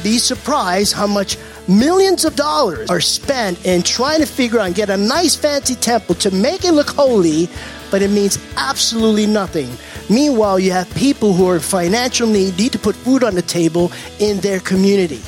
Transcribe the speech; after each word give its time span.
You'd 0.00 0.12
be 0.12 0.18
surprised 0.18 0.94
how 0.94 1.06
much 1.06 1.36
millions 1.68 2.24
of 2.24 2.34
dollars 2.34 2.88
are 2.88 3.02
spent 3.02 3.66
in 3.66 3.82
trying 3.82 4.20
to 4.20 4.26
figure 4.26 4.58
out 4.58 4.66
and 4.66 4.74
get 4.74 4.88
a 4.88 4.96
nice 4.96 5.36
fancy 5.36 5.74
temple 5.74 6.14
to 6.16 6.30
make 6.30 6.64
it 6.64 6.72
look 6.72 6.88
holy, 6.88 7.50
but 7.90 8.00
it 8.00 8.08
means 8.08 8.38
absolutely 8.56 9.26
nothing. 9.26 9.68
Meanwhile, 10.08 10.58
you 10.58 10.72
have 10.72 10.88
people 10.94 11.34
who 11.34 11.46
are 11.48 11.56
in 11.56 11.60
financial 11.60 12.26
need, 12.26 12.56
need 12.56 12.72
to 12.72 12.78
put 12.78 12.96
food 12.96 13.22
on 13.22 13.34
the 13.34 13.42
table 13.42 13.92
in 14.20 14.40
their 14.40 14.60
community. 14.60 15.20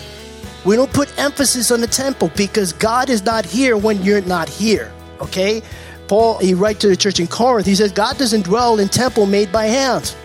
We 0.64 0.76
don't 0.76 0.92
put 0.92 1.12
emphasis 1.18 1.70
on 1.70 1.82
the 1.82 1.86
temple 1.86 2.30
because 2.34 2.72
God 2.72 3.10
is 3.10 3.22
not 3.26 3.44
here 3.44 3.76
when 3.76 4.02
you're 4.02 4.22
not 4.22 4.48
here. 4.48 4.90
Okay? 5.20 5.62
Paul, 6.08 6.38
he 6.38 6.54
writes 6.54 6.80
to 6.80 6.88
the 6.88 6.96
church 6.96 7.20
in 7.20 7.26
Corinth, 7.26 7.66
he 7.66 7.74
says, 7.74 7.92
God 7.92 8.16
doesn't 8.16 8.46
dwell 8.46 8.78
in 8.78 8.88
temple 8.88 9.26
made 9.26 9.52
by 9.52 9.66
hands, 9.66 10.16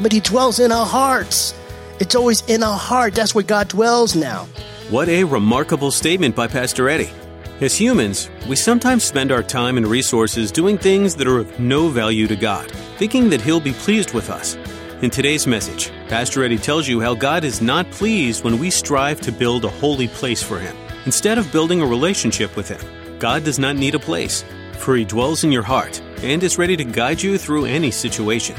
but 0.00 0.12
he 0.12 0.20
dwells 0.20 0.60
in 0.60 0.70
our 0.70 0.86
hearts. 0.86 1.57
It's 2.00 2.14
always 2.14 2.42
in 2.42 2.62
our 2.62 2.78
heart. 2.78 3.14
That's 3.14 3.34
where 3.34 3.42
God 3.42 3.68
dwells 3.68 4.14
now. 4.14 4.46
What 4.88 5.08
a 5.08 5.24
remarkable 5.24 5.90
statement 5.90 6.36
by 6.36 6.46
Pastor 6.46 6.88
Eddie. 6.88 7.10
As 7.60 7.74
humans, 7.74 8.30
we 8.48 8.54
sometimes 8.54 9.02
spend 9.02 9.32
our 9.32 9.42
time 9.42 9.76
and 9.76 9.86
resources 9.86 10.52
doing 10.52 10.78
things 10.78 11.16
that 11.16 11.26
are 11.26 11.38
of 11.38 11.58
no 11.58 11.88
value 11.88 12.28
to 12.28 12.36
God, 12.36 12.70
thinking 12.98 13.28
that 13.30 13.40
He'll 13.40 13.58
be 13.58 13.72
pleased 13.72 14.14
with 14.14 14.30
us. 14.30 14.56
In 15.02 15.10
today's 15.10 15.44
message, 15.44 15.90
Pastor 16.08 16.44
Eddie 16.44 16.58
tells 16.58 16.86
you 16.86 17.00
how 17.00 17.16
God 17.16 17.42
is 17.42 17.60
not 17.60 17.90
pleased 17.90 18.44
when 18.44 18.60
we 18.60 18.70
strive 18.70 19.20
to 19.22 19.32
build 19.32 19.64
a 19.64 19.68
holy 19.68 20.06
place 20.06 20.42
for 20.42 20.60
Him. 20.60 20.76
Instead 21.04 21.36
of 21.36 21.50
building 21.50 21.82
a 21.82 21.86
relationship 21.86 22.54
with 22.56 22.68
Him, 22.68 23.18
God 23.18 23.42
does 23.42 23.58
not 23.58 23.74
need 23.74 23.96
a 23.96 23.98
place, 23.98 24.44
for 24.74 24.94
He 24.94 25.04
dwells 25.04 25.42
in 25.42 25.50
your 25.50 25.64
heart 25.64 26.00
and 26.22 26.44
is 26.44 26.58
ready 26.58 26.76
to 26.76 26.84
guide 26.84 27.20
you 27.20 27.38
through 27.38 27.64
any 27.64 27.90
situation. 27.90 28.54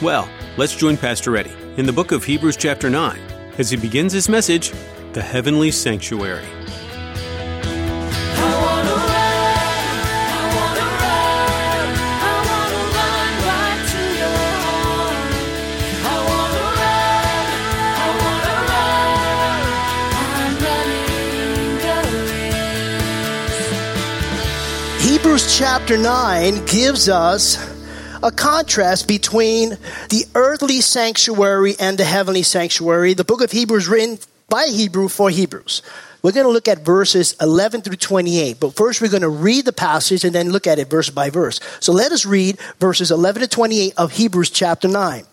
Well, 0.00 0.28
let's 0.56 0.76
join 0.76 0.96
Pastor 0.96 1.36
Eddie 1.36 1.65
in 1.76 1.84
the 1.84 1.92
book 1.92 2.10
of 2.10 2.24
Hebrews, 2.24 2.56
chapter 2.56 2.88
9, 2.88 3.20
as 3.58 3.70
he 3.70 3.76
begins 3.76 4.12
his 4.12 4.28
message, 4.28 4.72
The 5.12 5.22
Heavenly 5.22 5.70
Sanctuary. 5.70 6.44
Hebrews 25.00 25.58
chapter 25.58 25.98
9 25.98 26.64
gives 26.64 27.10
us 27.10 27.75
a 28.22 28.30
contrast 28.30 29.08
between 29.08 29.70
the 30.10 30.24
earthly 30.34 30.80
sanctuary 30.80 31.74
and 31.78 31.98
the 31.98 32.04
heavenly 32.04 32.42
sanctuary. 32.42 33.14
The 33.14 33.24
book 33.24 33.42
of 33.42 33.50
Hebrews 33.50 33.88
written 33.88 34.18
by 34.48 34.66
Hebrew 34.66 35.08
for 35.08 35.30
Hebrews. 35.30 35.82
We're 36.22 36.32
going 36.32 36.46
to 36.46 36.52
look 36.52 36.68
at 36.68 36.84
verses 36.84 37.36
11 37.40 37.82
through 37.82 37.96
28, 37.96 38.58
but 38.58 38.74
first 38.74 39.00
we're 39.00 39.10
going 39.10 39.22
to 39.22 39.28
read 39.28 39.64
the 39.64 39.72
passage 39.72 40.24
and 40.24 40.34
then 40.34 40.50
look 40.50 40.66
at 40.66 40.78
it 40.78 40.90
verse 40.90 41.10
by 41.10 41.30
verse. 41.30 41.60
So 41.80 41.92
let 41.92 42.10
us 42.10 42.26
read 42.26 42.58
verses 42.80 43.10
11 43.10 43.42
to 43.42 43.48
28 43.48 43.94
of 43.96 44.12
Hebrews 44.12 44.50
chapter 44.50 44.88
9. 44.88 45.24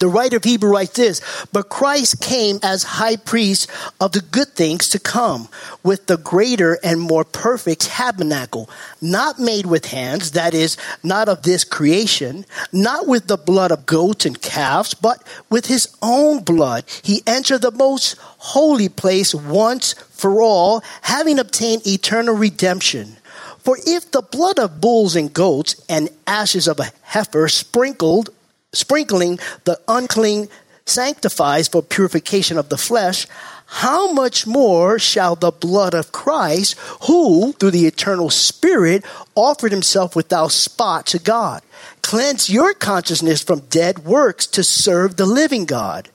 The 0.00 0.06
writer 0.06 0.36
of 0.36 0.44
Hebrew 0.44 0.70
writes 0.70 0.92
this, 0.92 1.20
but 1.52 1.68
Christ 1.68 2.20
came 2.20 2.60
as 2.62 2.84
high 2.84 3.16
priest 3.16 3.68
of 4.00 4.12
the 4.12 4.20
good 4.20 4.54
things 4.54 4.88
to 4.90 5.00
come 5.00 5.48
with 5.82 6.06
the 6.06 6.16
greater 6.16 6.78
and 6.84 7.00
more 7.00 7.24
perfect 7.24 7.80
tabernacle, 7.80 8.70
not 9.00 9.40
made 9.40 9.66
with 9.66 9.86
hands, 9.86 10.30
that 10.32 10.54
is, 10.54 10.76
not 11.02 11.28
of 11.28 11.42
this 11.42 11.64
creation, 11.64 12.46
not 12.72 13.08
with 13.08 13.26
the 13.26 13.36
blood 13.36 13.72
of 13.72 13.86
goats 13.86 14.24
and 14.24 14.40
calves, 14.40 14.94
but 14.94 15.20
with 15.50 15.66
his 15.66 15.88
own 16.00 16.44
blood. 16.44 16.84
He 17.02 17.24
entered 17.26 17.62
the 17.62 17.72
most 17.72 18.14
holy 18.20 18.88
place 18.88 19.34
once 19.34 19.94
for 19.94 20.40
all, 20.40 20.80
having 21.02 21.40
obtained 21.40 21.84
eternal 21.88 22.36
redemption. 22.36 23.16
For 23.58 23.76
if 23.84 24.12
the 24.12 24.22
blood 24.22 24.60
of 24.60 24.80
bulls 24.80 25.16
and 25.16 25.34
goats 25.34 25.74
and 25.88 26.08
ashes 26.24 26.68
of 26.68 26.78
a 26.78 26.92
heifer 27.02 27.48
sprinkled 27.48 28.30
sprinkling 28.72 29.38
the 29.64 29.80
unclean 29.88 30.48
sanctifies 30.84 31.68
for 31.68 31.82
purification 31.82 32.58
of 32.58 32.68
the 32.68 32.78
flesh, 32.78 33.26
how 33.66 34.12
much 34.12 34.46
more 34.46 34.98
shall 34.98 35.36
the 35.36 35.50
blood 35.50 35.92
of 35.92 36.12
Christ, 36.12 36.78
who 37.02 37.52
through 37.52 37.72
the 37.72 37.86
eternal 37.86 38.30
Spirit 38.30 39.04
offered 39.34 39.72
himself 39.72 40.16
without 40.16 40.52
spot 40.52 41.06
to 41.06 41.18
God, 41.18 41.62
cleanse 42.02 42.48
your 42.48 42.72
consciousness 42.72 43.42
from 43.42 43.60
dead 43.68 44.06
works 44.06 44.46
to 44.46 44.64
serve 44.64 45.16
the 45.16 45.26
living 45.26 45.66
God? 45.66 46.08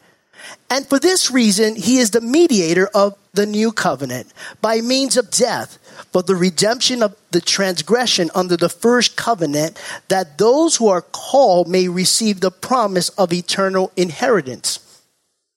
And 0.73 0.87
for 0.87 0.97
this 0.97 1.29
reason, 1.29 1.75
he 1.75 1.99
is 1.99 2.09
the 2.09 2.19
mediator 2.19 2.89
of 2.95 3.15
the 3.31 3.45
new 3.45 3.71
covenant 3.71 4.33
by 4.59 4.81
means 4.81 5.17
of 5.17 5.29
death 5.29 5.77
for 6.11 6.23
the 6.23 6.35
redemption 6.35 7.03
of 7.03 7.15
the 7.29 7.41
transgression 7.41 8.31
under 8.33 8.57
the 8.57 8.69
first 8.69 9.15
covenant, 9.15 9.79
that 10.07 10.39
those 10.39 10.77
who 10.77 10.87
are 10.87 11.03
called 11.03 11.67
may 11.67 11.87
receive 11.87 12.39
the 12.39 12.49
promise 12.49 13.09
of 13.09 13.31
eternal 13.31 13.91
inheritance. 13.95 14.79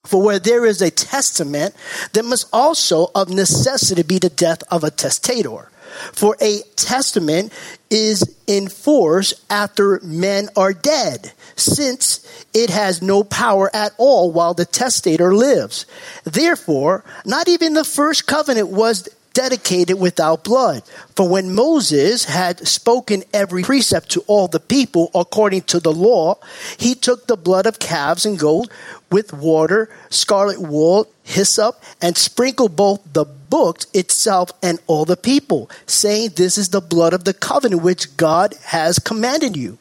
For 0.04 0.20
where 0.20 0.38
there 0.38 0.66
is 0.66 0.82
a 0.82 0.90
testament, 0.90 1.74
there 2.12 2.22
must 2.22 2.50
also 2.52 3.10
of 3.14 3.30
necessity 3.30 4.02
be 4.02 4.18
the 4.18 4.28
death 4.28 4.64
of 4.70 4.84
a 4.84 4.90
testator. 4.90 5.70
For 6.12 6.36
a 6.40 6.62
testament 6.76 7.52
is 7.90 8.22
in 8.46 8.68
force 8.68 9.34
after 9.48 10.00
men 10.02 10.48
are 10.56 10.72
dead, 10.72 11.32
since 11.54 12.26
it 12.52 12.70
has 12.70 13.02
no 13.02 13.22
power 13.24 13.74
at 13.74 13.92
all 13.98 14.32
while 14.32 14.54
the 14.54 14.64
testator 14.64 15.34
lives. 15.34 15.86
Therefore, 16.24 17.04
not 17.24 17.48
even 17.48 17.74
the 17.74 17.84
first 17.84 18.26
covenant 18.26 18.68
was 18.68 19.08
dedicated 19.36 20.00
without 20.00 20.42
blood. 20.44 20.82
For 21.14 21.28
when 21.28 21.54
Moses 21.54 22.24
had 22.24 22.66
spoken 22.66 23.22
every 23.34 23.62
precept 23.62 24.08
to 24.12 24.24
all 24.26 24.48
the 24.48 24.58
people 24.58 25.10
according 25.14 25.62
to 25.72 25.78
the 25.78 25.92
law, 25.92 26.38
he 26.78 26.94
took 26.94 27.26
the 27.26 27.36
blood 27.36 27.66
of 27.66 27.78
calves 27.78 28.24
and 28.24 28.38
goat 28.38 28.70
with 29.10 29.34
water, 29.34 29.90
scarlet 30.08 30.58
wool, 30.58 31.10
hyssop, 31.22 31.82
and 32.00 32.16
sprinkled 32.16 32.76
both 32.76 33.00
the 33.12 33.26
book 33.26 33.82
itself 33.92 34.52
and 34.62 34.78
all 34.86 35.04
the 35.04 35.18
people, 35.18 35.68
saying, 35.84 36.30
This 36.34 36.56
is 36.56 36.70
the 36.70 36.80
blood 36.80 37.12
of 37.12 37.24
the 37.24 37.34
covenant 37.34 37.82
which 37.82 38.16
God 38.16 38.54
has 38.64 38.98
commanded 38.98 39.54
you. 39.54 39.76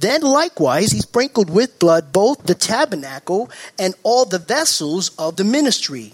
Then 0.00 0.22
likewise 0.22 0.90
he 0.90 0.98
sprinkled 0.98 1.48
with 1.48 1.78
blood 1.78 2.12
both 2.12 2.42
the 2.42 2.56
tabernacle 2.56 3.50
and 3.78 3.94
all 4.02 4.24
the 4.24 4.40
vessels 4.40 5.12
of 5.16 5.36
the 5.36 5.44
ministry. 5.44 6.12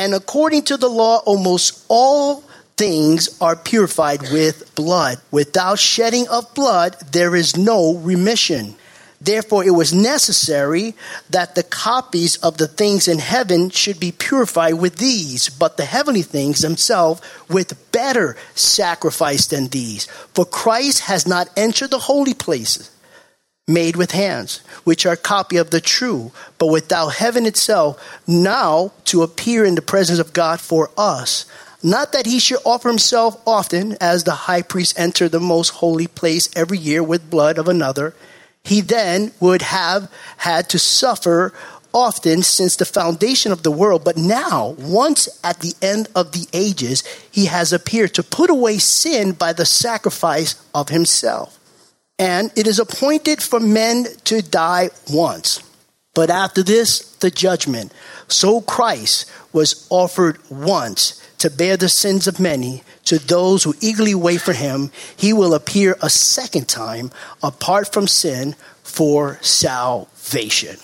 And 0.00 0.14
according 0.14 0.62
to 0.62 0.78
the 0.78 0.88
law, 0.88 1.18
almost 1.26 1.84
all 1.88 2.42
things 2.78 3.38
are 3.38 3.54
purified 3.54 4.22
with 4.32 4.74
blood. 4.74 5.18
Without 5.30 5.78
shedding 5.78 6.26
of 6.28 6.54
blood, 6.54 6.96
there 7.12 7.36
is 7.36 7.54
no 7.54 7.96
remission. 7.96 8.76
Therefore, 9.20 9.62
it 9.62 9.72
was 9.72 9.92
necessary 9.92 10.94
that 11.28 11.54
the 11.54 11.62
copies 11.62 12.38
of 12.38 12.56
the 12.56 12.66
things 12.66 13.08
in 13.08 13.18
heaven 13.18 13.68
should 13.68 14.00
be 14.00 14.10
purified 14.10 14.80
with 14.80 14.96
these, 14.96 15.50
but 15.50 15.76
the 15.76 15.84
heavenly 15.84 16.22
things 16.22 16.60
themselves 16.60 17.20
with 17.50 17.92
better 17.92 18.38
sacrifice 18.54 19.48
than 19.48 19.68
these. 19.68 20.06
For 20.32 20.46
Christ 20.46 21.00
has 21.00 21.28
not 21.28 21.50
entered 21.58 21.90
the 21.90 21.98
holy 21.98 22.32
places 22.32 22.90
made 23.68 23.96
with 23.96 24.10
hands, 24.10 24.58
which 24.84 25.06
are 25.06 25.16
copy 25.16 25.56
of 25.56 25.70
the 25.70 25.80
true, 25.80 26.32
but 26.58 26.66
without 26.66 27.14
heaven 27.14 27.46
itself, 27.46 28.20
now 28.26 28.92
to 29.04 29.22
appear 29.22 29.64
in 29.64 29.74
the 29.74 29.82
presence 29.82 30.18
of 30.18 30.32
God 30.32 30.60
for 30.60 30.90
us. 30.96 31.46
Not 31.82 32.12
that 32.12 32.26
he 32.26 32.40
should 32.40 32.58
offer 32.64 32.88
himself 32.88 33.40
often, 33.46 33.96
as 34.00 34.24
the 34.24 34.32
high 34.32 34.62
priest 34.62 34.98
entered 34.98 35.32
the 35.32 35.40
most 35.40 35.70
holy 35.70 36.06
place 36.06 36.50
every 36.54 36.78
year 36.78 37.02
with 37.02 37.30
blood 37.30 37.56
of 37.56 37.68
another. 37.68 38.14
He 38.64 38.80
then 38.82 39.32
would 39.40 39.62
have 39.62 40.10
had 40.38 40.68
to 40.70 40.78
suffer 40.78 41.54
often 41.92 42.42
since 42.42 42.76
the 42.76 42.84
foundation 42.84 43.52
of 43.52 43.62
the 43.62 43.70
world, 43.70 44.04
but 44.04 44.16
now, 44.16 44.74
once 44.78 45.28
at 45.42 45.60
the 45.60 45.74
end 45.82 46.08
of 46.14 46.32
the 46.32 46.46
ages, 46.52 47.02
he 47.30 47.46
has 47.46 47.72
appeared 47.72 48.14
to 48.14 48.22
put 48.22 48.50
away 48.50 48.78
sin 48.78 49.32
by 49.32 49.52
the 49.52 49.66
sacrifice 49.66 50.54
of 50.74 50.88
himself. 50.88 51.59
And 52.20 52.52
it 52.54 52.66
is 52.66 52.78
appointed 52.78 53.42
for 53.42 53.58
men 53.58 54.04
to 54.24 54.42
die 54.42 54.90
once, 55.10 55.62
But 56.14 56.28
after 56.28 56.62
this, 56.62 57.16
the 57.16 57.30
judgment. 57.30 57.94
So 58.28 58.60
Christ 58.60 59.24
was 59.54 59.86
offered 59.88 60.38
once 60.50 61.18
to 61.38 61.48
bear 61.48 61.78
the 61.78 61.88
sins 61.88 62.26
of 62.26 62.38
many. 62.38 62.82
To 63.04 63.18
those 63.18 63.64
who 63.64 63.74
eagerly 63.80 64.14
wait 64.14 64.42
for 64.42 64.52
him, 64.52 64.90
he 65.16 65.32
will 65.32 65.54
appear 65.54 65.96
a 66.02 66.10
second 66.10 66.68
time 66.68 67.10
apart 67.42 67.90
from 67.90 68.06
sin 68.06 68.54
for 68.82 69.38
salvation. 69.40 70.76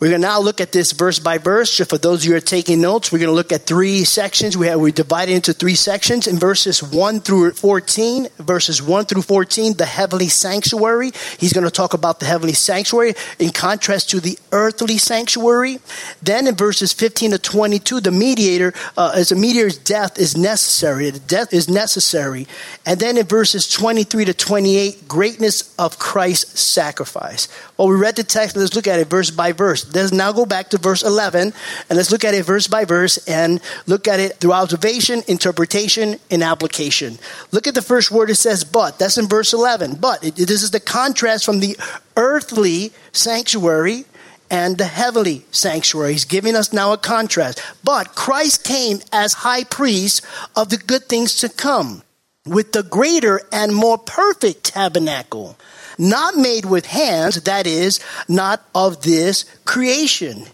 We're 0.00 0.08
going 0.08 0.22
to 0.22 0.28
now 0.28 0.40
look 0.40 0.62
at 0.62 0.72
this 0.72 0.92
verse 0.92 1.18
by 1.18 1.36
verse. 1.36 1.74
So 1.74 1.84
For 1.84 1.98
those 1.98 2.20
of 2.20 2.24
you 2.24 2.30
who 2.30 2.38
are 2.38 2.40
taking 2.40 2.80
notes, 2.80 3.12
we're 3.12 3.18
going 3.18 3.28
to 3.28 3.34
look 3.34 3.52
at 3.52 3.66
three 3.66 4.04
sections. 4.04 4.56
We 4.56 4.66
have 4.68 4.80
we 4.80 4.92
divided 4.92 5.34
into 5.34 5.52
three 5.52 5.74
sections 5.74 6.26
in 6.26 6.38
verses 6.38 6.82
1 6.82 7.20
through 7.20 7.52
14. 7.52 8.28
Verses 8.38 8.80
1 8.80 9.04
through 9.04 9.20
14, 9.20 9.76
the 9.76 9.84
heavenly 9.84 10.28
sanctuary. 10.28 11.10
He's 11.38 11.52
going 11.52 11.66
to 11.66 11.70
talk 11.70 11.92
about 11.92 12.18
the 12.18 12.24
heavenly 12.24 12.54
sanctuary 12.54 13.12
in 13.38 13.50
contrast 13.50 14.08
to 14.10 14.20
the 14.20 14.38
earthly 14.52 14.96
sanctuary. 14.96 15.80
Then 16.22 16.46
in 16.46 16.54
verses 16.54 16.94
15 16.94 17.32
to 17.32 17.38
22, 17.38 18.00
the 18.00 18.10
mediator, 18.10 18.72
uh, 18.96 19.12
as 19.14 19.30
a 19.32 19.36
mediator's 19.36 19.76
death 19.76 20.18
is 20.18 20.34
necessary. 20.34 21.10
The 21.10 21.18
death 21.18 21.52
is 21.52 21.68
necessary. 21.68 22.46
And 22.86 22.98
then 22.98 23.18
in 23.18 23.26
verses 23.26 23.68
23 23.68 24.24
to 24.24 24.32
28, 24.32 25.06
greatness 25.06 25.74
of 25.78 25.98
Christ's 25.98 26.58
sacrifice. 26.58 27.48
Well, 27.76 27.88
we 27.88 27.96
read 27.96 28.16
the 28.16 28.24
text. 28.24 28.56
Let's 28.56 28.74
look 28.74 28.86
at 28.86 28.98
it 28.98 29.08
verse 29.08 29.30
by 29.30 29.52
verse. 29.52 29.89
Let's 29.94 30.12
now 30.12 30.32
go 30.32 30.46
back 30.46 30.70
to 30.70 30.78
verse 30.78 31.02
11 31.02 31.52
and 31.88 31.96
let's 31.96 32.10
look 32.10 32.24
at 32.24 32.34
it 32.34 32.44
verse 32.44 32.66
by 32.66 32.84
verse 32.84 33.18
and 33.26 33.60
look 33.86 34.08
at 34.08 34.20
it 34.20 34.36
through 34.36 34.52
observation, 34.52 35.22
interpretation, 35.28 36.16
and 36.30 36.42
application. 36.42 37.18
Look 37.52 37.66
at 37.66 37.74
the 37.74 37.82
first 37.82 38.10
word 38.10 38.30
it 38.30 38.36
says, 38.36 38.64
but. 38.64 38.98
That's 38.98 39.18
in 39.18 39.28
verse 39.28 39.52
11. 39.52 39.96
But 39.96 40.24
it, 40.24 40.36
this 40.36 40.62
is 40.62 40.70
the 40.70 40.80
contrast 40.80 41.44
from 41.44 41.60
the 41.60 41.76
earthly 42.16 42.92
sanctuary 43.12 44.04
and 44.50 44.76
the 44.78 44.84
heavenly 44.84 45.44
sanctuary. 45.50 46.12
He's 46.12 46.24
giving 46.24 46.56
us 46.56 46.72
now 46.72 46.92
a 46.92 46.98
contrast. 46.98 47.62
But 47.84 48.14
Christ 48.14 48.64
came 48.64 49.00
as 49.12 49.32
high 49.32 49.64
priest 49.64 50.24
of 50.56 50.70
the 50.70 50.76
good 50.76 51.04
things 51.08 51.36
to 51.36 51.48
come 51.48 52.02
with 52.46 52.72
the 52.72 52.82
greater 52.82 53.40
and 53.52 53.74
more 53.74 53.98
perfect 53.98 54.64
tabernacle 54.64 55.56
not 56.00 56.36
made 56.36 56.64
with 56.64 56.86
hands, 56.86 57.40
that 57.42 57.66
is, 57.66 58.00
not 58.28 58.62
of 58.74 59.02
this 59.02 59.44
creation. 59.64 60.46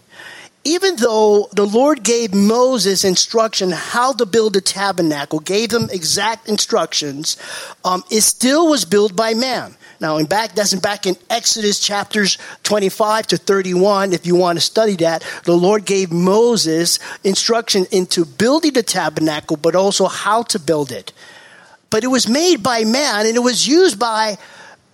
Even 0.63 0.97
though 0.97 1.47
the 1.53 1.65
Lord 1.65 2.03
gave 2.03 2.33
Moses 2.33 3.05
instruction 3.05 3.71
how 3.71 4.11
to 4.11 4.25
build 4.25 4.57
a 4.57 4.61
tabernacle, 4.61 5.39
gave 5.39 5.69
them 5.69 5.87
exact 5.89 6.49
instructions, 6.49 7.37
um, 7.85 8.03
it 8.11 8.21
still 8.21 8.67
was 8.67 8.83
built 8.83 9.15
by 9.15 9.33
man. 9.33 9.77
Now, 10.01 10.17
in 10.17 10.25
back, 10.25 10.53
that's 10.53 10.73
in 10.73 10.79
back 10.79 11.05
in 11.05 11.15
Exodus 11.29 11.79
chapters 11.79 12.37
25 12.63 13.27
to 13.27 13.37
31. 13.37 14.11
If 14.11 14.27
you 14.27 14.35
want 14.35 14.57
to 14.57 14.61
study 14.61 14.95
that, 14.97 15.25
the 15.45 15.55
Lord 15.55 15.85
gave 15.85 16.11
Moses 16.11 16.99
instruction 17.23 17.85
into 17.91 18.25
building 18.25 18.73
the 18.73 18.83
tabernacle, 18.83 19.55
but 19.55 19.73
also 19.73 20.07
how 20.07 20.43
to 20.43 20.59
build 20.59 20.91
it. 20.91 21.13
But 21.89 22.03
it 22.03 22.07
was 22.07 22.27
made 22.27 22.61
by 22.61 22.83
man 22.83 23.25
and 23.25 23.35
it 23.37 23.43
was 23.43 23.65
used 23.65 23.97
by 23.97 24.37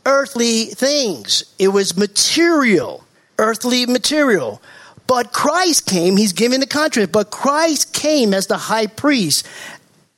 earthly 0.05 0.65
things. 0.65 1.43
It 1.59 1.69
was 1.69 1.97
material, 1.97 3.03
earthly 3.37 3.85
material. 3.85 4.61
But 5.07 5.33
Christ 5.33 5.85
came, 5.85 6.17
he's 6.17 6.33
giving 6.33 6.59
the 6.59 6.67
contrast, 6.67 7.11
but 7.11 7.29
Christ 7.31 7.93
came 7.93 8.33
as 8.33 8.47
the 8.47 8.57
high 8.57 8.87
priest. 8.87 9.47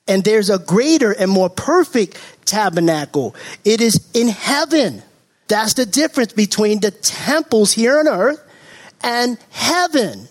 And 0.07 0.23
there's 0.23 0.49
a 0.49 0.59
greater 0.59 1.11
and 1.11 1.31
more 1.31 1.49
perfect 1.49 2.17
tabernacle. 2.45 3.35
It 3.63 3.81
is 3.81 4.07
in 4.13 4.27
heaven. 4.27 5.01
That's 5.47 5.73
the 5.73 5.85
difference 5.85 6.33
between 6.33 6.79
the 6.79 6.91
temples 6.91 7.71
here 7.71 7.99
on 7.99 8.07
earth 8.07 8.41
and 9.01 9.37
heaven. 9.49 10.27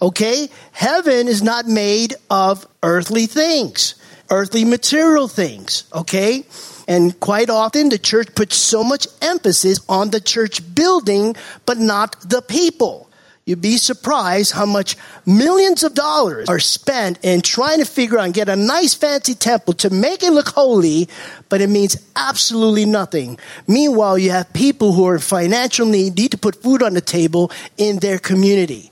Okay? 0.00 0.48
Heaven 0.72 1.28
is 1.28 1.42
not 1.42 1.66
made 1.66 2.14
of 2.30 2.66
earthly 2.82 3.26
things, 3.26 3.94
earthly 4.30 4.64
material 4.64 5.28
things. 5.28 5.84
Okay? 5.92 6.44
And 6.90 7.18
quite 7.20 7.50
often 7.50 7.88
the 7.88 7.98
church 7.98 8.34
puts 8.34 8.56
so 8.56 8.82
much 8.82 9.06
emphasis 9.22 9.78
on 9.88 10.10
the 10.10 10.20
church 10.20 10.74
building, 10.74 11.36
but 11.64 11.78
not 11.78 12.20
the 12.28 12.42
people. 12.42 13.08
You'd 13.46 13.60
be 13.60 13.76
surprised 13.76 14.52
how 14.52 14.66
much 14.66 14.96
millions 15.24 15.84
of 15.84 15.94
dollars 15.94 16.48
are 16.48 16.58
spent 16.58 17.20
in 17.22 17.42
trying 17.42 17.78
to 17.78 17.84
figure 17.84 18.18
out 18.18 18.24
and 18.24 18.34
get 18.34 18.48
a 18.48 18.56
nice 18.56 18.94
fancy 18.94 19.36
temple 19.36 19.74
to 19.74 19.90
make 19.90 20.24
it 20.24 20.32
look 20.32 20.48
holy, 20.48 21.08
but 21.48 21.60
it 21.60 21.70
means 21.70 21.96
absolutely 22.16 22.86
nothing. 22.86 23.38
Meanwhile, 23.68 24.18
you 24.18 24.32
have 24.32 24.52
people 24.52 24.92
who 24.92 25.06
are 25.06 25.14
in 25.14 25.20
financial 25.20 25.86
need, 25.86 26.16
need 26.16 26.32
to 26.32 26.38
put 26.38 26.60
food 26.60 26.82
on 26.82 26.94
the 26.94 27.00
table 27.00 27.52
in 27.76 28.00
their 28.00 28.18
community. 28.18 28.90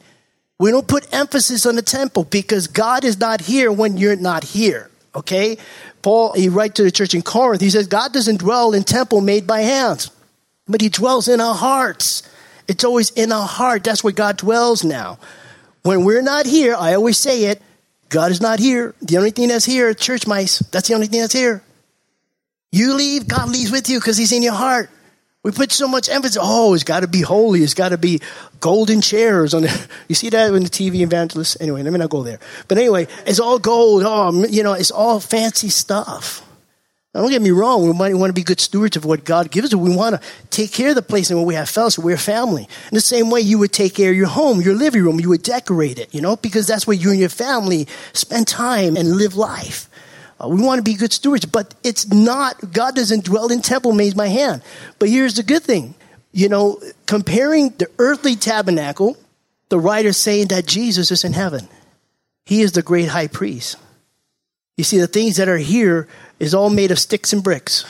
We 0.60 0.70
don't 0.70 0.86
put 0.86 1.12
emphasis 1.12 1.66
on 1.66 1.74
the 1.74 1.82
temple 1.82 2.24
because 2.30 2.68
God 2.68 3.04
is 3.04 3.18
not 3.18 3.40
here 3.40 3.72
when 3.72 3.96
you're 3.96 4.14
not 4.14 4.44
here. 4.44 4.88
Okay? 5.14 5.58
Paul, 6.02 6.32
he 6.32 6.49
writes 6.49 6.75
to 6.75 6.82
the 6.82 6.90
church 6.90 7.14
in 7.14 7.22
Corinth, 7.22 7.60
he 7.60 7.70
says, 7.70 7.87
God 7.87 8.12
doesn't 8.12 8.40
dwell 8.40 8.72
in 8.72 8.84
temple 8.84 9.20
made 9.20 9.46
by 9.46 9.60
hands, 9.60 10.10
but 10.66 10.81
he 10.81 10.88
dwells 10.88 11.28
in 11.28 11.40
our 11.40 11.55
hearts. 11.55 12.22
It's 12.69 12.84
always 12.84 13.10
in 13.10 13.32
our 13.32 13.49
heart. 13.49 13.84
That's 13.84 14.05
where 14.05 14.12
God 14.12 14.37
dwells 14.37 14.84
now. 14.84 15.19
When 15.82 16.05
we're 16.05 16.22
not 16.22 16.44
here, 16.46 16.75
I 16.75 16.94
always 16.94 17.19
say 17.19 17.44
it, 17.44 17.62
God 18.10 18.31
is 18.31 18.40
not 18.40 18.58
here. 18.58 18.94
The 19.00 19.16
only 19.16 19.31
thing 19.31 19.49
that's 19.49 19.64
here 19.64 19.93
church 19.94 20.26
mice. 20.26 20.58
That's 20.58 20.88
the 20.88 20.94
only 20.94 21.06
thing 21.06 21.20
that's 21.20 21.32
here. 21.32 21.62
You 22.72 22.94
leave, 22.94 23.26
God 23.26 23.49
leaves 23.49 23.70
with 23.70 23.88
you 23.88 23.99
because 23.99 24.16
he's 24.16 24.32
in 24.32 24.43
your 24.43 24.54
heart. 24.54 24.90
We 25.44 25.52
put 25.52 25.70
so 25.70 25.87
much 25.87 26.08
emphasis. 26.08 26.38
Oh, 26.40 26.75
it's 26.75 26.85
got 26.85 27.00
to 27.00 27.08
be 27.08 27.20
holy. 27.20 27.62
It's 27.62 27.75
got 27.75 27.90
to 27.90 27.99
be 27.99 28.20
golden 28.61 29.00
chairs 29.00 29.55
on 29.55 29.62
the. 29.62 29.88
You 30.08 30.14
see 30.14 30.31
that 30.31 30.52
in 30.52 30.62
the 30.62 30.69
TV 30.70 31.00
evangelists. 31.02 31.56
Anyway, 31.61 31.82
let 31.82 31.93
me 31.93 31.99
not 31.99 32.11
go 32.11 32.23
there. 32.23 32.40
But 32.67 32.79
anyway, 32.79 33.06
it's 33.26 33.38
all 33.38 33.58
gold. 33.58 34.02
Oh, 34.05 34.46
you 34.46 34.62
know, 34.62 34.73
it's 34.73 34.90
all 34.90 35.20
fancy 35.20 35.69
stuff. 35.69 36.44
Now, 37.14 37.23
don't 37.23 37.31
get 37.31 37.43
me 37.43 37.50
wrong. 37.50 37.87
We 37.87 37.93
might 37.93 38.14
want 38.14 38.31
to 38.31 38.35
be 38.35 38.43
good 38.43 38.61
stewards 38.61 38.96
of 38.96 39.05
what 39.05 39.25
God 39.25 39.50
gives 39.50 39.69
us. 39.69 39.75
We 39.75 39.94
want 39.94 40.20
to 40.20 40.29
take 40.50 40.73
care 40.73 40.90
of 40.90 40.94
the 40.94 41.02
place 41.02 41.31
and 41.31 41.44
we 41.44 41.55
have 41.55 41.69
fellowship, 41.69 42.05
we're 42.05 42.17
family. 42.17 42.62
In 42.62 42.94
the 42.94 43.00
same 43.00 43.31
way, 43.31 43.40
you 43.40 43.58
would 43.58 43.73
take 43.73 43.94
care 43.94 44.11
of 44.11 44.17
your 44.17 44.26
home, 44.26 44.61
your 44.61 44.75
living 44.75 45.02
room. 45.02 45.19
You 45.19 45.31
would 45.31 45.43
decorate 45.43 45.99
it, 45.99 46.14
you 46.14 46.20
know, 46.20 46.37
because 46.37 46.67
that's 46.67 46.87
where 46.87 46.96
you 46.96 47.11
and 47.11 47.19
your 47.19 47.29
family 47.29 47.87
spend 48.12 48.46
time 48.46 48.96
and 48.96 49.17
live 49.17 49.37
life. 49.37 49.88
Uh, 50.40 50.49
we 50.49 50.62
want 50.62 50.79
to 50.79 50.82
be 50.82 50.94
good 50.94 51.12
stewards, 51.12 51.44
but 51.44 51.75
it's 51.82 52.08
not, 52.08 52.73
God 52.73 52.94
doesn't 52.94 53.25
dwell 53.25 53.50
in 53.50 53.61
temple 53.61 53.93
made 53.93 54.17
by 54.17 54.29
hand. 54.29 54.62
But 54.99 55.08
here's 55.08 55.35
the 55.35 55.43
good 55.43 55.62
thing. 55.62 55.94
You 56.32 56.49
know, 56.49 56.81
comparing 57.06 57.70
the 57.70 57.88
earthly 57.99 58.37
tabernacle, 58.37 59.17
the 59.69 59.79
writer 59.79 60.12
saying 60.12 60.49
that 60.49 60.67
Jesus 60.67 61.11
is 61.11 61.25
in 61.25 61.32
heaven. 61.32 61.69
He 62.46 62.62
is 62.62 62.73
the 62.73 62.82
great 62.82 63.08
high 63.08 63.26
priest. 63.26 63.76
You 64.76 64.85
see, 64.85 64.99
the 64.99 65.09
things 65.09 65.37
that 65.37 65.49
are 65.49 65.59
here 65.59 66.07
is 66.38 66.54
all 66.54 66.71
made 66.71 66.90
of 66.90 66.99
sticks 66.99 67.33
and 67.33 67.42
bricks. 67.42 67.85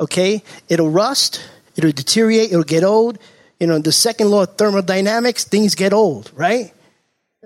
Okay? 0.00 0.42
It'll 0.68 0.90
rust, 0.90 1.48
it'll 1.76 1.92
deteriorate, 1.92 2.50
it'll 2.50 2.64
get 2.64 2.82
old. 2.82 3.18
You 3.60 3.68
know, 3.68 3.78
the 3.78 3.92
second 3.92 4.30
law 4.30 4.42
of 4.42 4.56
thermodynamics, 4.56 5.44
things 5.44 5.74
get 5.74 5.92
old, 5.92 6.30
right? 6.34 6.72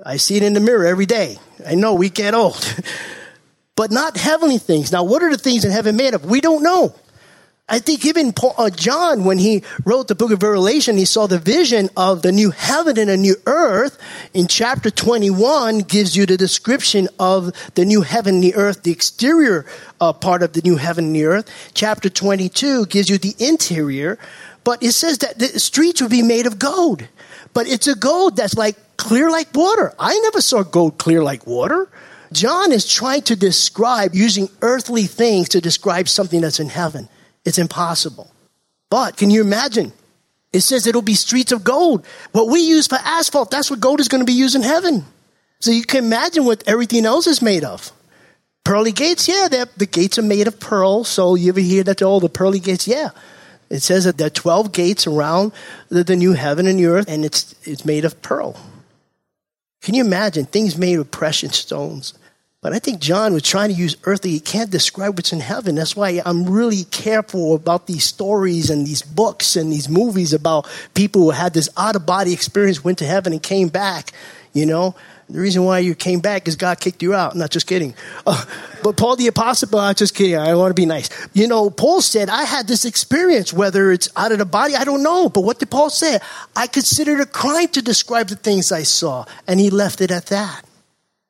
I 0.05 0.17
see 0.17 0.37
it 0.37 0.43
in 0.43 0.55
the 0.55 0.61
mirror 0.61 0.87
every 0.87 1.07
day. 1.07 1.37
I 1.67 1.75
know 1.75 1.95
we 1.95 2.09
get 2.09 2.35
old. 2.35 2.75
but 3.81 3.91
not 3.91 4.19
heavenly 4.19 4.59
things. 4.59 4.93
Now, 4.93 5.05
what 5.05 5.23
are 5.23 5.31
the 5.31 5.39
things 5.39 5.65
in 5.65 5.71
heaven 5.71 5.97
made 5.97 6.13
of? 6.13 6.27
We 6.27 6.43
don't 6.43 6.63
know. 6.63 6.95
I 7.67 7.79
think 7.79 8.05
even 8.05 8.35
Paul, 8.35 8.55
uh, 8.59 8.69
John, 8.69 9.25
when 9.25 9.39
he 9.39 9.65
wrote 9.87 10.07
the 10.09 10.15
book 10.15 10.33
of 10.33 10.43
Revelation, 10.43 10.99
he 10.99 11.07
saw 11.07 11.27
the 11.27 11.39
vision 11.39 11.89
of 11.97 12.21
the 12.21 12.31
new 12.31 12.51
heaven 12.51 12.99
and 12.99 13.09
a 13.09 13.17
new 13.17 13.37
earth. 13.47 13.97
In 14.35 14.49
chapter 14.49 14.91
21 14.91 15.79
gives 15.79 16.15
you 16.15 16.27
the 16.27 16.37
description 16.37 17.09
of 17.19 17.55
the 17.75 17.87
new 17.87 18.03
heaven 18.03 18.35
and 18.35 18.45
the 18.45 18.55
earth, 18.55 18.83
the 18.83 18.93
exterior 18.93 19.65
uh, 19.99 20.13
part 20.13 20.43
of 20.43 20.53
the 20.53 20.61
new 20.61 20.77
heaven 20.77 21.07
and 21.07 21.17
the 21.17 21.25
earth. 21.25 21.71
Chapter 21.73 22.11
22 22.11 22.85
gives 22.85 23.09
you 23.09 23.17
the 23.17 23.35
interior, 23.39 24.19
but 24.63 24.83
it 24.83 24.93
says 24.93 25.17
that 25.25 25.39
the 25.39 25.59
streets 25.59 26.03
would 26.03 26.11
be 26.11 26.23
made 26.23 26.47
of 26.47 26.59
gold. 26.59 27.09
But 27.55 27.67
it's 27.67 27.87
a 27.87 27.95
gold 27.95 28.37
that's 28.37 28.59
like 28.59 28.77
clear 28.99 29.31
like 29.31 29.55
water. 29.55 29.95
I 29.99 30.19
never 30.19 30.43
saw 30.43 30.65
gold 30.65 30.99
clear 30.99 31.23
like 31.23 31.47
water. 31.47 31.89
John 32.33 32.73
is 32.73 32.91
trying 32.91 33.23
to 33.23 33.37
describe 33.37 34.15
using 34.15 34.49
earthly 34.63 35.05
things 35.05 35.49
to 35.51 35.61
describe 35.61 36.09
something 36.09 36.41
that's 36.41 36.61
in 36.61 36.69
heaven. 36.69 37.09
It's 37.45 37.59
impossible. 37.59 38.31
But 38.89 39.17
can 39.17 39.31
you 39.31 39.41
imagine? 39.41 39.93
It 40.53 40.61
says 40.61 40.87
it'll 40.87 41.03
be 41.03 41.15
streets 41.15 41.53
of 41.53 41.65
gold. 41.65 42.05
What 42.33 42.49
we 42.49 42.61
use 42.61 42.87
for 42.87 42.97
asphalt, 42.97 43.51
that's 43.51 43.71
what 43.71 43.81
gold 43.81 44.01
is 44.01 44.09
going 44.09 44.21
to 44.21 44.27
be 44.27 44.33
used 44.33 44.57
in 44.57 44.63
heaven. 44.63 45.05
So 45.61 45.71
you 45.71 45.85
can 45.85 46.05
imagine 46.05 46.45
what 46.45 46.65
everything 46.67 47.05
else 47.05 47.27
is 47.27 47.43
made 47.43 47.65
of. 47.65 47.93
Pearly 48.65 48.93
gates, 48.93 49.29
yeah, 49.29 49.49
the 49.49 49.87
gates 49.87 50.19
are 50.19 50.23
made 50.23 50.47
of 50.47 50.61
pearl. 50.61 51.05
So 51.05 51.35
you 51.35 51.51
ever 51.51 51.61
hear 51.61 51.83
that? 51.85 52.03
Oh, 52.03 52.21
the 52.21 52.29
pearly 52.29 52.61
gates, 52.61 52.87
yeah. 52.87 53.11
It 53.69 53.81
says 53.81 54.05
that 54.05 54.19
there 54.19 54.27
are 54.27 54.31
12 54.31 54.73
gates 54.73 55.07
around 55.07 55.53
the, 55.89 56.03
the 56.03 56.17
new 56.17 56.33
heaven 56.33 56.67
and 56.67 56.79
the 56.79 56.87
earth, 56.87 57.09
and 57.09 57.25
it's, 57.25 57.55
it's 57.63 57.85
made 57.85 58.05
of 58.05 58.21
pearl. 58.21 58.57
Can 59.81 59.95
you 59.95 60.05
imagine 60.05 60.45
things 60.45 60.77
made 60.77 60.99
of 60.99 61.11
precious 61.11 61.57
stones? 61.57 62.15
But 62.63 62.75
I 62.75 62.79
think 62.79 63.01
John 63.01 63.33
was 63.33 63.43
trying 63.43 63.71
to 63.71 63.75
use 63.75 63.97
earthly. 64.05 64.33
He 64.33 64.41
can't 64.41 64.71
describe 64.71 65.17
what's 65.17 65.33
in 65.33 65.41
heaven. 65.41 65.77
That's 65.77 65.97
why 65.97 66.21
I'm 66.27 66.45
really 66.45 66.85
careful 66.85 67.55
about 67.55 67.87
these 67.87 68.05
stories 68.05 68.69
and 68.69 68.87
these 68.87 69.01
books 69.01 69.57
and 69.57 69.73
these 69.73 69.89
movies 69.89 70.35
about 70.35 70.69
people 70.93 71.23
who 71.23 71.31
had 71.31 71.55
this 71.55 71.71
out 71.79 71.97
of 71.97 72.05
body 72.05 72.35
experience, 72.35 72.85
went 72.85 72.99
to 72.99 73.07
heaven 73.07 73.33
and 73.33 73.43
came 73.43 73.69
back. 73.69 74.13
You 74.53 74.67
know, 74.67 74.95
the 75.31 75.41
reason 75.41 75.65
why 75.65 75.79
you 75.79 75.95
came 75.95 76.21
back 76.21 76.49
is 76.49 76.57
God 76.57 76.81
kicked 76.81 77.03
you 77.03 77.15
out. 77.15 77.33
I'm 77.33 77.39
Not 77.39 77.51
just 77.51 77.67
kidding. 77.67 77.95
Uh, 78.27 78.45
but 78.83 78.95
Paul 78.95 79.17
the 79.17 79.29
apostle, 79.29 79.79
I'm 79.79 79.95
just 79.95 80.15
kidding. 80.15 80.37
I 80.37 80.55
want 80.55 80.69
to 80.69 80.75
be 80.75 80.85
nice. 80.85 81.09
You 81.33 81.49
know, 81.49 81.71
Paul 81.71 82.03
said, 82.03 82.29
I 82.29 82.43
had 82.43 82.69
this 82.69 82.85
experience, 82.85 83.55
whether 83.55 83.91
it's 83.91 84.11
out 84.17 84.33
of 84.33 84.39
the 84.39 84.45
body, 84.45 84.77
I 84.77 84.85
don't 84.85 85.03
know. 85.03 85.31
But 85.31 85.45
what 85.45 85.61
did 85.61 85.71
Paul 85.71 85.89
say? 85.89 86.19
I 86.55 86.67
considered 86.67 87.21
a 87.21 87.27
crime 87.27 87.69
to 87.69 87.81
describe 87.81 88.29
the 88.29 88.37
things 88.37 88.71
I 88.71 88.83
saw. 88.83 89.25
And 89.47 89.59
he 89.59 89.71
left 89.71 90.03
it 90.03 90.11
at 90.11 90.27
that. 90.27 90.67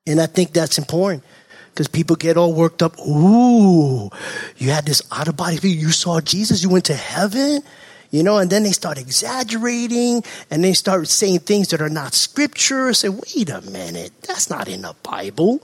And 0.07 0.21
I 0.21 0.27
think 0.27 0.53
that's 0.53 0.79
important 0.79 1.25
because 1.71 1.89
people 1.89 2.17
get 2.17 2.37
all 2.37 2.53
worked 2.53 2.83
up. 2.83 2.99
Ooh, 2.99 4.11
you 4.57 4.71
had 4.71 4.87
this 4.87 5.03
out 5.13 5.29
of 5.29 5.37
body 5.37 5.57
view. 5.59 5.71
You 5.71 5.91
saw 5.91 6.21
Jesus. 6.21 6.63
You 6.63 6.71
went 6.71 6.87
to 6.87 6.95
heaven. 6.95 7.63
You 8.11 8.25
know, 8.25 8.39
and 8.39 8.51
then 8.51 8.65
they 8.65 8.73
start 8.73 8.99
exaggerating 8.99 10.25
and 10.51 10.65
they 10.65 10.73
start 10.73 11.07
saying 11.07 11.41
things 11.41 11.69
that 11.69 11.81
are 11.81 11.89
not 11.89 12.13
scripture. 12.13 12.93
Say, 12.93 13.09
wait 13.09 13.49
a 13.49 13.61
minute, 13.61 14.11
that's 14.23 14.51
not 14.51 14.67
in 14.67 14.83
the 14.83 14.97
Bible. 15.05 15.63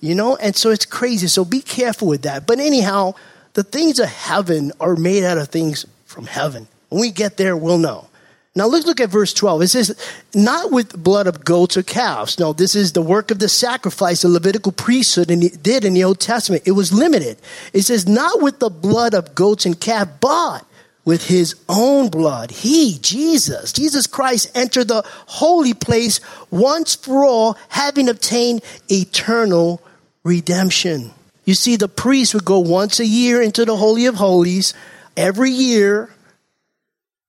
You 0.00 0.14
know, 0.14 0.36
and 0.36 0.54
so 0.54 0.70
it's 0.70 0.86
crazy. 0.86 1.26
So 1.26 1.44
be 1.44 1.60
careful 1.60 2.06
with 2.06 2.22
that. 2.22 2.46
But 2.46 2.60
anyhow, 2.60 3.14
the 3.54 3.64
things 3.64 3.98
of 3.98 4.08
heaven 4.08 4.70
are 4.78 4.94
made 4.94 5.24
out 5.24 5.38
of 5.38 5.48
things 5.48 5.86
from 6.04 6.26
heaven. 6.26 6.68
When 6.88 7.00
we 7.00 7.10
get 7.10 7.36
there, 7.36 7.56
we'll 7.56 7.78
know. 7.78 8.06
Now 8.54 8.66
let's 8.66 8.86
look 8.86 9.00
at 9.00 9.10
verse 9.10 9.32
12. 9.32 9.62
It 9.62 9.68
says, 9.68 10.14
not 10.34 10.72
with 10.72 11.00
blood 11.00 11.26
of 11.26 11.44
goats 11.44 11.76
or 11.76 11.82
calves. 11.82 12.38
No, 12.38 12.52
this 12.52 12.74
is 12.74 12.92
the 12.92 13.02
work 13.02 13.30
of 13.30 13.38
the 13.38 13.48
sacrifice 13.48 14.22
the 14.22 14.28
Levitical 14.28 14.72
priesthood 14.72 15.28
did 15.62 15.84
in 15.84 15.94
the 15.94 16.04
Old 16.04 16.18
Testament. 16.18 16.64
It 16.66 16.72
was 16.72 16.92
limited. 16.92 17.38
It 17.72 17.82
says, 17.82 18.08
not 18.08 18.42
with 18.42 18.58
the 18.58 18.70
blood 18.70 19.14
of 19.14 19.34
goats 19.34 19.64
and 19.64 19.78
calves, 19.78 20.10
but 20.20 20.64
with 21.04 21.28
his 21.28 21.54
own 21.68 22.08
blood. 22.08 22.50
He, 22.50 22.98
Jesus, 23.00 23.72
Jesus 23.72 24.06
Christ 24.06 24.50
entered 24.54 24.88
the 24.88 25.02
holy 25.26 25.72
place 25.72 26.20
once 26.50 26.96
for 26.96 27.24
all, 27.24 27.56
having 27.68 28.08
obtained 28.08 28.62
eternal 28.90 29.80
redemption. 30.24 31.12
You 31.44 31.54
see, 31.54 31.76
the 31.76 31.88
priest 31.88 32.34
would 32.34 32.44
go 32.44 32.58
once 32.58 33.00
a 33.00 33.06
year 33.06 33.40
into 33.40 33.64
the 33.64 33.76
Holy 33.76 34.04
of 34.04 34.16
Holies 34.16 34.74
every 35.16 35.50
year 35.50 36.10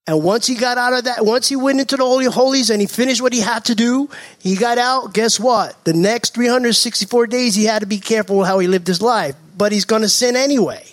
and 0.09 0.23
once 0.23 0.47
he 0.47 0.55
got 0.55 0.79
out 0.79 0.93
of 0.93 1.03
that, 1.03 1.23
once 1.23 1.47
he 1.47 1.55
went 1.55 1.79
into 1.79 1.95
the 1.95 2.03
Holy 2.03 2.25
Holies 2.25 2.71
and 2.71 2.81
he 2.81 2.87
finished 2.87 3.21
what 3.21 3.31
he 3.31 3.41
had 3.41 3.65
to 3.65 3.75
do, 3.75 4.09
he 4.39 4.55
got 4.55 4.79
out. 4.79 5.13
Guess 5.13 5.39
what? 5.39 5.85
The 5.85 5.93
next 5.93 6.33
364 6.33 7.27
days, 7.27 7.53
he 7.53 7.65
had 7.65 7.81
to 7.81 7.85
be 7.85 7.99
careful 7.99 8.43
how 8.43 8.57
he 8.57 8.65
lived 8.65 8.87
his 8.87 9.03
life. 9.03 9.35
But 9.55 9.71
he's 9.71 9.85
going 9.85 10.01
to 10.01 10.09
sin 10.09 10.35
anyway. 10.35 10.83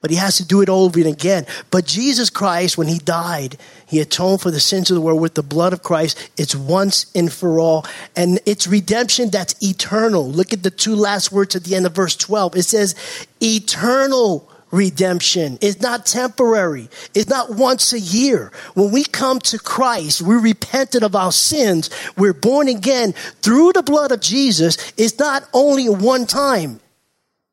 But 0.00 0.10
he 0.10 0.16
has 0.16 0.38
to 0.38 0.46
do 0.46 0.62
it 0.62 0.70
over 0.70 0.98
and 0.98 1.08
again. 1.08 1.44
But 1.70 1.84
Jesus 1.84 2.30
Christ, 2.30 2.78
when 2.78 2.88
he 2.88 2.98
died, 2.98 3.58
he 3.86 4.00
atoned 4.00 4.40
for 4.40 4.50
the 4.50 4.58
sins 4.58 4.90
of 4.90 4.94
the 4.94 5.02
world 5.02 5.20
with 5.20 5.34
the 5.34 5.42
blood 5.42 5.74
of 5.74 5.82
Christ. 5.82 6.30
It's 6.38 6.56
once 6.56 7.12
and 7.14 7.30
for 7.30 7.60
all. 7.60 7.84
And 8.16 8.40
it's 8.46 8.66
redemption 8.66 9.28
that's 9.28 9.54
eternal. 9.62 10.26
Look 10.26 10.54
at 10.54 10.62
the 10.62 10.70
two 10.70 10.96
last 10.96 11.30
words 11.30 11.54
at 11.54 11.64
the 11.64 11.74
end 11.74 11.84
of 11.84 11.94
verse 11.94 12.16
12. 12.16 12.56
It 12.56 12.62
says, 12.62 12.94
eternal 13.42 14.50
redemption. 14.72 15.58
It's 15.60 15.80
not 15.80 16.06
temporary. 16.06 16.88
It's 17.14 17.28
not 17.28 17.50
once 17.50 17.92
a 17.92 18.00
year. 18.00 18.50
When 18.74 18.90
we 18.90 19.04
come 19.04 19.38
to 19.40 19.58
Christ, 19.58 20.22
we're 20.22 20.40
repentant 20.40 21.04
of 21.04 21.14
our 21.14 21.30
sins. 21.30 21.90
We're 22.16 22.32
born 22.32 22.68
again 22.68 23.12
through 23.42 23.74
the 23.74 23.82
blood 23.82 24.10
of 24.10 24.20
Jesus. 24.20 24.92
It's 24.96 25.18
not 25.18 25.44
only 25.52 25.88
one 25.88 26.26
time. 26.26 26.80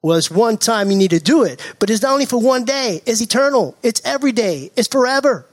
Well, 0.02 0.18
it's 0.18 0.32
one 0.32 0.58
time 0.58 0.90
you 0.90 0.98
need 0.98 1.12
to 1.12 1.20
do 1.20 1.44
it, 1.44 1.62
but 1.78 1.90
it's 1.90 2.02
not 2.02 2.14
only 2.14 2.26
for 2.26 2.42
one 2.42 2.64
day. 2.64 3.02
It's 3.06 3.22
eternal. 3.22 3.76
It's 3.84 4.02
every 4.06 4.32
day. 4.32 4.72
It's 4.78 4.88
forever. 4.88 5.46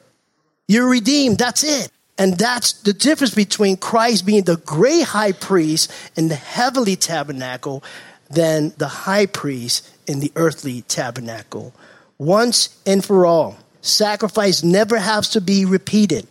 You're 0.69 0.89
redeemed. 0.89 1.39
That's 1.39 1.65
it. 1.65 1.91
And 2.17 2.39
that's 2.39 2.73
the 2.73 2.93
difference 2.93 3.35
between 3.35 3.77
Christ 3.77 4.25
being 4.25 4.45
the 4.45 4.57
great 4.57 5.03
high 5.03 5.33
priest 5.33 5.93
in 6.17 6.29
the 6.29 6.37
heavenly 6.37 6.97
tabernacle 6.97 7.83
than 8.31 8.73
the 8.79 8.89
high 8.89 9.27
priest 9.27 9.91
in 10.07 10.21
the 10.21 10.33
earthly 10.37 10.83
tabernacle. 10.83 11.75
Once 12.19 12.81
and 12.87 13.05
for 13.05 13.27
all, 13.27 13.57
sacrifice 13.81 14.63
never 14.63 14.99
has 14.99 15.31
to 15.31 15.41
be 15.41 15.65
repeated. 15.65 16.27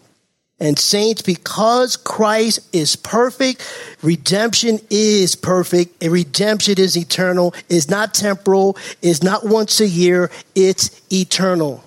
And 0.58 0.80
saints, 0.80 1.22
because 1.22 1.98
Christ 1.98 2.62
is 2.74 2.96
perfect, 2.96 3.62
redemption 4.02 4.80
is 4.90 5.36
perfect, 5.36 6.02
and 6.02 6.14
redemption 6.14 6.76
is 6.78 6.98
eternal, 6.98 7.54
is 7.68 7.90
not 7.90 8.14
temporal, 8.14 8.78
is 9.02 9.22
not 9.22 9.46
once 9.46 9.82
a 9.82 9.88
year, 9.88 10.32
it's 10.56 11.02
eternal. 11.12 11.84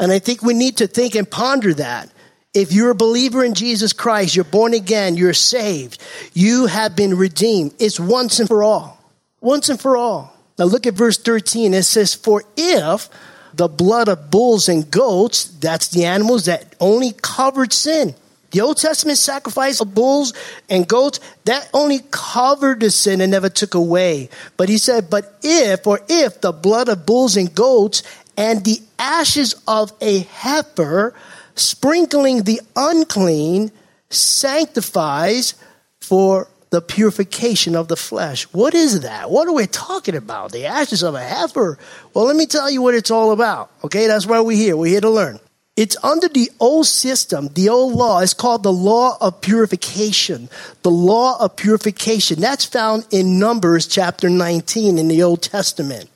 And 0.00 0.10
I 0.10 0.18
think 0.18 0.42
we 0.42 0.52
need 0.52 0.78
to 0.78 0.88
think 0.88 1.14
and 1.14 1.30
ponder 1.30 1.74
that. 1.74 2.10
If 2.54 2.72
you're 2.72 2.90
a 2.90 2.94
believer 2.94 3.44
in 3.44 3.54
Jesus 3.54 3.92
Christ, 3.92 4.34
you're 4.34 4.44
born 4.44 4.74
again, 4.74 5.16
you're 5.16 5.32
saved, 5.32 6.02
you 6.34 6.66
have 6.66 6.96
been 6.96 7.16
redeemed. 7.16 7.72
It's 7.78 8.00
once 8.00 8.40
and 8.40 8.48
for 8.48 8.64
all. 8.64 8.98
Once 9.40 9.68
and 9.68 9.80
for 9.80 9.96
all. 9.96 10.36
Now 10.62 10.68
look 10.68 10.86
at 10.86 10.94
verse 10.94 11.18
13. 11.18 11.74
It 11.74 11.82
says, 11.82 12.14
For 12.14 12.44
if 12.56 13.08
the 13.52 13.66
blood 13.66 14.06
of 14.06 14.30
bulls 14.30 14.68
and 14.68 14.88
goats, 14.88 15.46
that's 15.46 15.88
the 15.88 16.04
animals 16.04 16.44
that 16.44 16.76
only 16.78 17.14
covered 17.20 17.72
sin. 17.72 18.14
The 18.52 18.60
Old 18.60 18.76
Testament 18.76 19.18
sacrifice 19.18 19.80
of 19.80 19.92
bulls 19.92 20.32
and 20.70 20.86
goats, 20.86 21.18
that 21.46 21.68
only 21.74 21.98
covered 22.12 22.78
the 22.78 22.92
sin 22.92 23.20
and 23.20 23.32
never 23.32 23.48
took 23.48 23.74
away. 23.74 24.28
But 24.56 24.68
he 24.68 24.78
said, 24.78 25.10
But 25.10 25.36
if, 25.42 25.84
or 25.84 25.98
if 26.08 26.40
the 26.40 26.52
blood 26.52 26.88
of 26.88 27.06
bulls 27.06 27.36
and 27.36 27.52
goats 27.52 28.04
and 28.36 28.64
the 28.64 28.80
ashes 29.00 29.60
of 29.66 29.92
a 30.00 30.20
heifer, 30.20 31.12
sprinkling 31.56 32.44
the 32.44 32.60
unclean, 32.76 33.72
sanctifies 34.10 35.54
for 36.00 36.46
the 36.72 36.80
purification 36.80 37.76
of 37.76 37.88
the 37.88 37.96
flesh. 37.96 38.44
What 38.44 38.74
is 38.74 39.02
that? 39.02 39.30
What 39.30 39.46
are 39.46 39.52
we 39.52 39.66
talking 39.66 40.16
about? 40.16 40.52
The 40.52 40.64
ashes 40.64 41.02
of 41.02 41.14
a 41.14 41.20
heifer? 41.20 41.78
Well, 42.14 42.24
let 42.24 42.34
me 42.34 42.46
tell 42.46 42.70
you 42.70 42.80
what 42.80 42.94
it's 42.94 43.10
all 43.10 43.30
about. 43.30 43.70
Okay, 43.84 44.06
that's 44.06 44.26
why 44.26 44.40
we're 44.40 44.56
here. 44.56 44.74
We're 44.74 44.86
here 44.86 45.02
to 45.02 45.10
learn. 45.10 45.38
It's 45.76 46.02
under 46.02 46.28
the 46.28 46.50
old 46.58 46.86
system, 46.86 47.48
the 47.48 47.68
old 47.68 47.92
law. 47.92 48.20
It's 48.20 48.32
called 48.32 48.62
the 48.62 48.72
law 48.72 49.18
of 49.20 49.42
purification. 49.42 50.48
The 50.82 50.90
law 50.90 51.36
of 51.38 51.56
purification. 51.56 52.40
That's 52.40 52.64
found 52.64 53.06
in 53.10 53.38
Numbers 53.38 53.86
chapter 53.86 54.30
19 54.30 54.96
in 54.96 55.08
the 55.08 55.22
Old 55.22 55.42
Testament. 55.42 56.08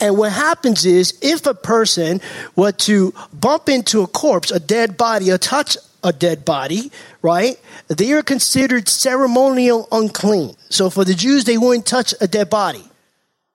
And 0.00 0.16
what 0.16 0.32
happens 0.32 0.86
is 0.86 1.18
if 1.20 1.46
a 1.46 1.54
person 1.54 2.22
were 2.56 2.72
to 2.72 3.12
bump 3.32 3.68
into 3.68 4.00
a 4.00 4.06
corpse, 4.06 4.50
a 4.50 4.60
dead 4.60 4.96
body, 4.96 5.30
or 5.30 5.36
touch 5.36 5.76
a 6.02 6.12
dead 6.12 6.44
body, 6.44 6.90
right? 7.22 7.58
They 7.88 8.12
are 8.12 8.22
considered 8.22 8.88
ceremonial 8.88 9.88
unclean. 9.90 10.56
So 10.68 10.90
for 10.90 11.04
the 11.04 11.14
Jews, 11.14 11.44
they 11.44 11.58
wouldn't 11.58 11.86
touch 11.86 12.14
a 12.20 12.28
dead 12.28 12.50
body. 12.50 12.84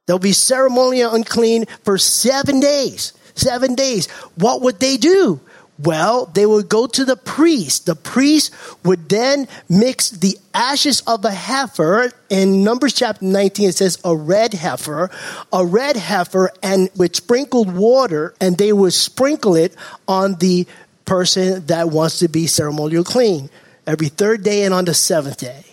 They'll 0.05 0.19
be 0.19 0.33
ceremonial 0.33 1.13
unclean 1.13 1.65
for 1.83 1.97
seven 1.97 2.59
days. 2.59 3.13
Seven 3.35 3.75
days. 3.75 4.09
What 4.35 4.61
would 4.61 4.79
they 4.79 4.97
do? 4.97 5.39
Well, 5.79 6.27
they 6.27 6.45
would 6.45 6.69
go 6.69 6.85
to 6.85 7.03
the 7.03 7.15
priest. 7.15 7.87
The 7.87 7.95
priest 7.95 8.53
would 8.85 9.09
then 9.09 9.47
mix 9.67 10.11
the 10.11 10.37
ashes 10.53 11.01
of 11.07 11.25
a 11.25 11.31
heifer. 11.31 12.11
In 12.29 12.63
Numbers 12.63 12.93
chapter 12.93 13.25
19, 13.25 13.69
it 13.69 13.75
says 13.75 13.97
a 14.03 14.15
red 14.15 14.53
heifer, 14.53 15.09
a 15.51 15.65
red 15.65 15.97
heifer, 15.97 16.51
and 16.61 16.89
with 16.95 17.15
sprinkled 17.15 17.73
water, 17.73 18.35
and 18.39 18.57
they 18.57 18.71
would 18.71 18.93
sprinkle 18.93 19.55
it 19.55 19.75
on 20.07 20.35
the 20.35 20.67
person 21.05 21.65
that 21.67 21.89
wants 21.89 22.19
to 22.19 22.27
be 22.27 22.47
ceremonial 22.47 23.03
clean 23.03 23.49
every 23.85 24.07
third 24.07 24.43
day 24.43 24.63
and 24.63 24.73
on 24.73 24.85
the 24.85 24.93
seventh 24.93 25.37
day. 25.37 25.63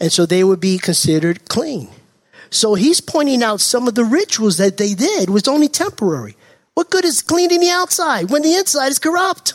And 0.00 0.12
so 0.12 0.26
they 0.26 0.42
would 0.44 0.60
be 0.60 0.78
considered 0.78 1.48
clean. 1.48 1.88
So 2.50 2.74
he's 2.74 3.00
pointing 3.00 3.42
out 3.42 3.60
some 3.60 3.88
of 3.88 3.94
the 3.94 4.04
rituals 4.04 4.58
that 4.58 4.76
they 4.76 4.94
did 4.94 5.30
was 5.30 5.48
only 5.48 5.68
temporary. 5.68 6.36
What 6.74 6.90
good 6.90 7.04
is 7.04 7.22
cleaning 7.22 7.60
the 7.60 7.70
outside 7.70 8.30
when 8.30 8.42
the 8.42 8.54
inside 8.54 8.88
is 8.88 8.98
corrupt? 8.98 9.54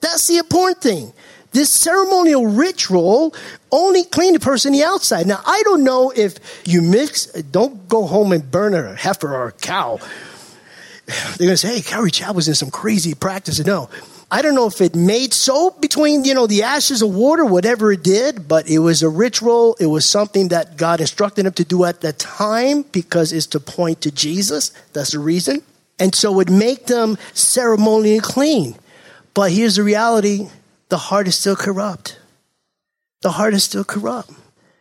That's 0.00 0.26
the 0.26 0.38
important 0.38 0.82
thing. 0.82 1.12
This 1.52 1.70
ceremonial 1.70 2.46
ritual 2.46 3.34
only 3.70 4.04
cleaned 4.04 4.36
the 4.36 4.40
person 4.40 4.72
the 4.72 4.82
outside. 4.82 5.26
Now, 5.26 5.40
I 5.46 5.62
don't 5.64 5.84
know 5.84 6.12
if 6.14 6.38
you 6.66 6.82
mix, 6.82 7.26
don't 7.26 7.88
go 7.88 8.06
home 8.06 8.32
and 8.32 8.50
burn 8.50 8.74
a 8.74 8.94
heifer 8.96 9.32
or 9.32 9.48
a 9.48 9.52
cow. 9.52 10.00
They're 11.06 11.46
going 11.46 11.50
to 11.50 11.56
say, 11.56 11.76
hey, 11.76 11.82
Calvary 11.82 12.10
Chapel 12.10 12.34
was 12.34 12.48
in 12.48 12.54
some 12.54 12.70
crazy 12.70 13.14
practice. 13.14 13.64
No, 13.64 13.88
I 14.30 14.42
don't 14.42 14.54
know 14.54 14.66
if 14.66 14.80
it 14.80 14.94
made 14.94 15.32
soap 15.32 15.80
between, 15.80 16.24
you 16.24 16.34
know, 16.34 16.46
the 16.46 16.62
ashes 16.62 17.02
of 17.02 17.14
water, 17.14 17.44
whatever 17.44 17.92
it 17.92 18.02
did, 18.02 18.48
but 18.48 18.68
it 18.68 18.78
was 18.78 19.02
a 19.02 19.08
ritual. 19.08 19.76
It 19.78 19.86
was 19.86 20.08
something 20.08 20.48
that 20.48 20.76
God 20.76 21.00
instructed 21.00 21.46
him 21.46 21.52
to 21.52 21.64
do 21.64 21.84
at 21.84 22.00
that 22.00 22.18
time 22.18 22.82
because 22.82 23.32
it's 23.32 23.46
to 23.48 23.60
point 23.60 24.00
to 24.02 24.10
Jesus. 24.10 24.70
That's 24.92 25.12
the 25.12 25.18
reason. 25.18 25.62
And 25.98 26.14
so 26.14 26.32
it 26.32 26.36
would 26.36 26.50
make 26.50 26.86
them 26.86 27.18
ceremonially 27.34 28.20
clean. 28.20 28.76
But 29.34 29.52
here's 29.52 29.76
the 29.76 29.82
reality 29.82 30.48
the 30.88 30.98
heart 30.98 31.28
is 31.28 31.36
still 31.36 31.56
corrupt. 31.56 32.18
The 33.22 33.32
heart 33.32 33.54
is 33.54 33.64
still 33.64 33.84
corrupt. 33.84 34.30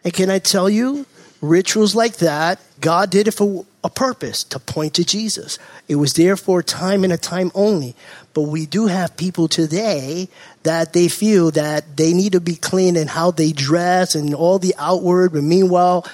And 0.04 0.14
can 0.14 0.30
I 0.30 0.40
tell 0.40 0.70
you, 0.70 1.06
rituals 1.42 1.96
like 1.96 2.18
that, 2.18 2.60
God 2.80 3.10
did 3.10 3.28
it 3.28 3.32
for 3.32 3.66
a 3.84 3.90
purpose 3.90 4.44
to 4.46 4.60
point 4.60 4.94
to 4.96 5.04
Jesus. 5.04 5.60
It 5.88 5.96
was 5.96 6.14
there 6.14 6.38
for 6.38 6.60
a 6.60 6.64
time 6.64 7.04
and 7.04 7.14
a 7.14 7.18
time 7.18 7.52
only. 7.54 7.96
But 8.34 8.44
we 8.44 8.66
do 8.66 8.88
have 8.88 9.16
people 9.16 9.48
today 9.48 10.28
that 10.64 10.94
they 10.94 11.08
feel 11.08 11.52
that 11.52 11.98
they 11.98 12.14
need 12.14 12.32
to 12.32 12.42
be 12.42 12.56
clean 12.56 12.96
in 12.96 13.08
how 13.08 13.32
they 13.32 13.52
dress 13.52 14.16
and 14.16 14.34
all 14.34 14.58
the 14.58 14.74
outward, 14.78 15.34
but 15.34 15.44
meanwhile, 15.44 16.06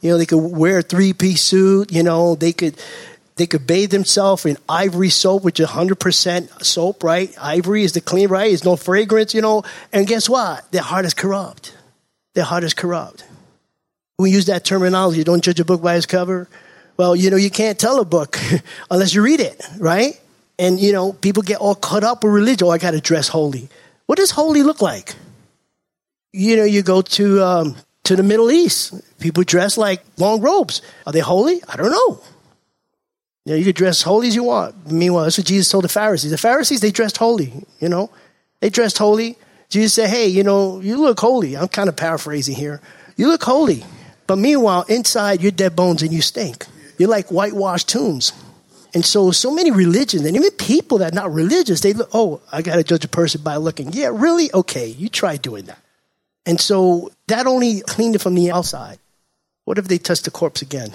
you 0.00 0.10
know, 0.10 0.18
they 0.18 0.26
could 0.26 0.38
wear 0.38 0.78
a 0.78 0.82
three 0.82 1.12
piece 1.12 1.42
suit, 1.42 1.92
you 1.92 2.02
know, 2.02 2.34
they 2.34 2.52
could 2.52 2.76
they 3.36 3.46
could 3.46 3.68
bathe 3.68 3.90
themselves 3.90 4.44
in 4.44 4.56
ivory 4.68 5.10
soap, 5.10 5.44
which 5.44 5.60
is 5.60 5.68
100% 5.68 6.64
soap, 6.64 7.04
right? 7.04 7.32
Ivory 7.40 7.84
is 7.84 7.92
the 7.92 8.00
clean, 8.00 8.28
right? 8.28 8.52
It's 8.52 8.64
no 8.64 8.74
fragrance, 8.74 9.32
you 9.32 9.40
know. 9.40 9.62
And 9.92 10.08
guess 10.08 10.28
what? 10.28 10.70
Their 10.72 10.82
heart 10.82 11.04
is 11.04 11.14
corrupt. 11.14 11.72
Their 12.34 12.42
heart 12.42 12.64
is 12.64 12.74
corrupt. 12.74 13.24
We 14.18 14.32
use 14.32 14.46
that 14.46 14.64
terminology. 14.64 15.22
Don't 15.22 15.42
judge 15.42 15.60
a 15.60 15.64
book 15.64 15.80
by 15.80 15.94
its 15.94 16.04
cover. 16.04 16.48
Well, 16.96 17.14
you 17.14 17.30
know, 17.30 17.36
you 17.36 17.50
can't 17.50 17.78
tell 17.78 18.00
a 18.00 18.04
book 18.04 18.36
unless 18.90 19.14
you 19.14 19.22
read 19.22 19.38
it, 19.38 19.64
right? 19.78 20.20
And, 20.58 20.80
you 20.80 20.92
know, 20.92 21.12
people 21.12 21.42
get 21.42 21.60
all 21.60 21.74
caught 21.74 22.04
up 22.04 22.24
with 22.24 22.32
religion. 22.32 22.66
Oh, 22.66 22.70
I 22.70 22.78
got 22.78 22.90
to 22.90 23.00
dress 23.00 23.28
holy. 23.28 23.68
What 24.06 24.18
does 24.18 24.32
holy 24.32 24.62
look 24.62 24.82
like? 24.82 25.14
You 26.32 26.56
know, 26.56 26.64
you 26.64 26.82
go 26.82 27.02
to, 27.02 27.44
um, 27.44 27.76
to 28.04 28.16
the 28.16 28.22
Middle 28.22 28.50
East. 28.50 28.94
People 29.20 29.44
dress 29.44 29.78
like 29.78 30.02
long 30.16 30.40
robes. 30.40 30.82
Are 31.06 31.12
they 31.12 31.20
holy? 31.20 31.62
I 31.68 31.76
don't 31.76 31.90
know. 31.90 32.20
You 33.44 33.52
know, 33.52 33.56
you 33.56 33.64
could 33.64 33.76
dress 33.76 34.02
holy 34.02 34.28
as 34.28 34.34
you 34.34 34.44
want. 34.44 34.90
Meanwhile, 34.90 35.24
that's 35.24 35.38
what 35.38 35.46
Jesus 35.46 35.70
told 35.70 35.84
the 35.84 35.88
Pharisees. 35.88 36.32
The 36.32 36.38
Pharisees, 36.38 36.80
they 36.80 36.90
dressed 36.90 37.16
holy, 37.16 37.52
you 37.80 37.88
know. 37.88 38.10
They 38.60 38.68
dressed 38.68 38.98
holy. 38.98 39.38
Jesus 39.68 39.94
said, 39.94 40.10
hey, 40.10 40.26
you 40.26 40.42
know, 40.42 40.80
you 40.80 40.96
look 40.96 41.20
holy. 41.20 41.56
I'm 41.56 41.68
kind 41.68 41.88
of 41.88 41.96
paraphrasing 41.96 42.56
here. 42.56 42.80
You 43.16 43.28
look 43.28 43.42
holy. 43.42 43.84
But 44.26 44.36
meanwhile, 44.36 44.84
inside, 44.88 45.40
you're 45.40 45.52
dead 45.52 45.76
bones 45.76 46.02
and 46.02 46.12
you 46.12 46.20
stink. 46.20 46.66
You're 46.98 47.08
like 47.08 47.28
whitewashed 47.28 47.88
tombs. 47.88 48.32
And 48.94 49.04
so, 49.04 49.30
so 49.30 49.52
many 49.52 49.70
religions, 49.70 50.24
and 50.24 50.34
even 50.34 50.50
people 50.52 50.98
that 50.98 51.12
are 51.12 51.14
not 51.14 51.32
religious, 51.32 51.80
they 51.80 51.92
look, 51.92 52.08
oh, 52.14 52.40
I 52.50 52.62
got 52.62 52.76
to 52.76 52.84
judge 52.84 53.04
a 53.04 53.08
person 53.08 53.42
by 53.42 53.56
looking. 53.56 53.92
Yeah, 53.92 54.10
really? 54.12 54.50
Okay, 54.52 54.86
you 54.86 55.08
try 55.08 55.36
doing 55.36 55.66
that. 55.66 55.78
And 56.46 56.58
so 56.58 57.12
that 57.26 57.46
only 57.46 57.82
cleaned 57.82 58.14
it 58.14 58.20
from 58.20 58.34
the 58.34 58.50
outside. 58.50 58.98
What 59.64 59.76
if 59.76 59.86
they 59.86 59.98
touch 59.98 60.22
the 60.22 60.30
corpse 60.30 60.62
again? 60.62 60.94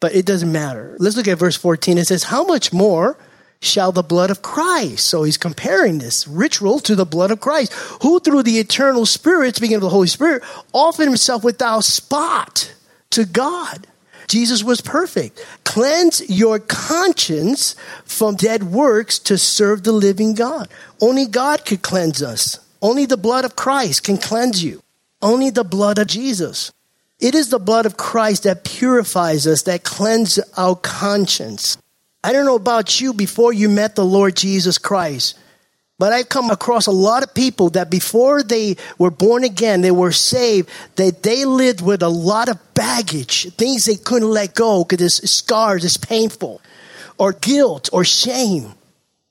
But 0.00 0.14
it 0.14 0.24
doesn't 0.24 0.50
matter. 0.50 0.96
Let's 0.98 1.16
look 1.16 1.28
at 1.28 1.38
verse 1.38 1.56
14. 1.56 1.98
It 1.98 2.06
says, 2.06 2.24
How 2.24 2.44
much 2.44 2.72
more 2.72 3.18
shall 3.60 3.92
the 3.92 4.02
blood 4.02 4.30
of 4.30 4.40
Christ? 4.40 5.06
So 5.06 5.24
he's 5.24 5.36
comparing 5.36 5.98
this 5.98 6.26
ritual 6.26 6.78
to 6.80 6.94
the 6.94 7.04
blood 7.04 7.30
of 7.30 7.40
Christ, 7.40 7.72
who 8.02 8.20
through 8.20 8.44
the 8.44 8.58
eternal 8.58 9.04
Spirit, 9.04 9.56
speaking 9.56 9.76
of 9.76 9.82
the 9.82 9.90
Holy 9.90 10.06
Spirit, 10.06 10.42
offered 10.72 11.04
himself 11.04 11.44
without 11.44 11.84
spot 11.84 12.72
to 13.10 13.26
God 13.26 13.86
Jesus 14.28 14.62
was 14.62 14.80
perfect. 14.80 15.44
Cleanse 15.64 16.28
your 16.28 16.58
conscience 16.58 17.74
from 18.04 18.36
dead 18.36 18.64
works 18.64 19.18
to 19.20 19.38
serve 19.38 19.82
the 19.82 19.92
living 19.92 20.34
God. 20.34 20.68
Only 21.00 21.26
God 21.26 21.64
could 21.64 21.82
cleanse 21.82 22.22
us. 22.22 22.60
Only 22.80 23.06
the 23.06 23.16
blood 23.16 23.44
of 23.44 23.56
Christ 23.56 24.04
can 24.04 24.18
cleanse 24.18 24.62
you. 24.62 24.82
Only 25.20 25.50
the 25.50 25.64
blood 25.64 25.98
of 25.98 26.06
Jesus. 26.06 26.70
It 27.18 27.34
is 27.34 27.48
the 27.48 27.58
blood 27.58 27.86
of 27.86 27.96
Christ 27.96 28.44
that 28.44 28.64
purifies 28.64 29.46
us, 29.46 29.62
that 29.62 29.82
cleanses 29.82 30.44
our 30.56 30.76
conscience. 30.76 31.76
I 32.22 32.32
don't 32.32 32.44
know 32.44 32.54
about 32.54 33.00
you 33.00 33.12
before 33.12 33.52
you 33.52 33.68
met 33.68 33.96
the 33.96 34.04
Lord 34.04 34.36
Jesus 34.36 34.78
Christ. 34.78 35.36
But 35.98 36.12
I've 36.12 36.28
come 36.28 36.50
across 36.50 36.86
a 36.86 36.92
lot 36.92 37.24
of 37.24 37.34
people 37.34 37.70
that 37.70 37.90
before 37.90 38.42
they 38.44 38.76
were 38.98 39.10
born 39.10 39.42
again, 39.42 39.80
they 39.80 39.90
were 39.90 40.12
saved, 40.12 40.68
that 40.94 41.24
they 41.24 41.44
lived 41.44 41.80
with 41.80 42.02
a 42.02 42.08
lot 42.08 42.48
of 42.48 42.74
baggage, 42.74 43.52
things 43.54 43.84
they 43.84 43.96
couldn't 43.96 44.30
let 44.30 44.54
go 44.54 44.84
because 44.84 45.18
it's 45.18 45.30
scars, 45.30 45.84
it's 45.84 45.96
painful, 45.96 46.62
or 47.18 47.32
guilt 47.32 47.90
or 47.92 48.04
shame. 48.04 48.74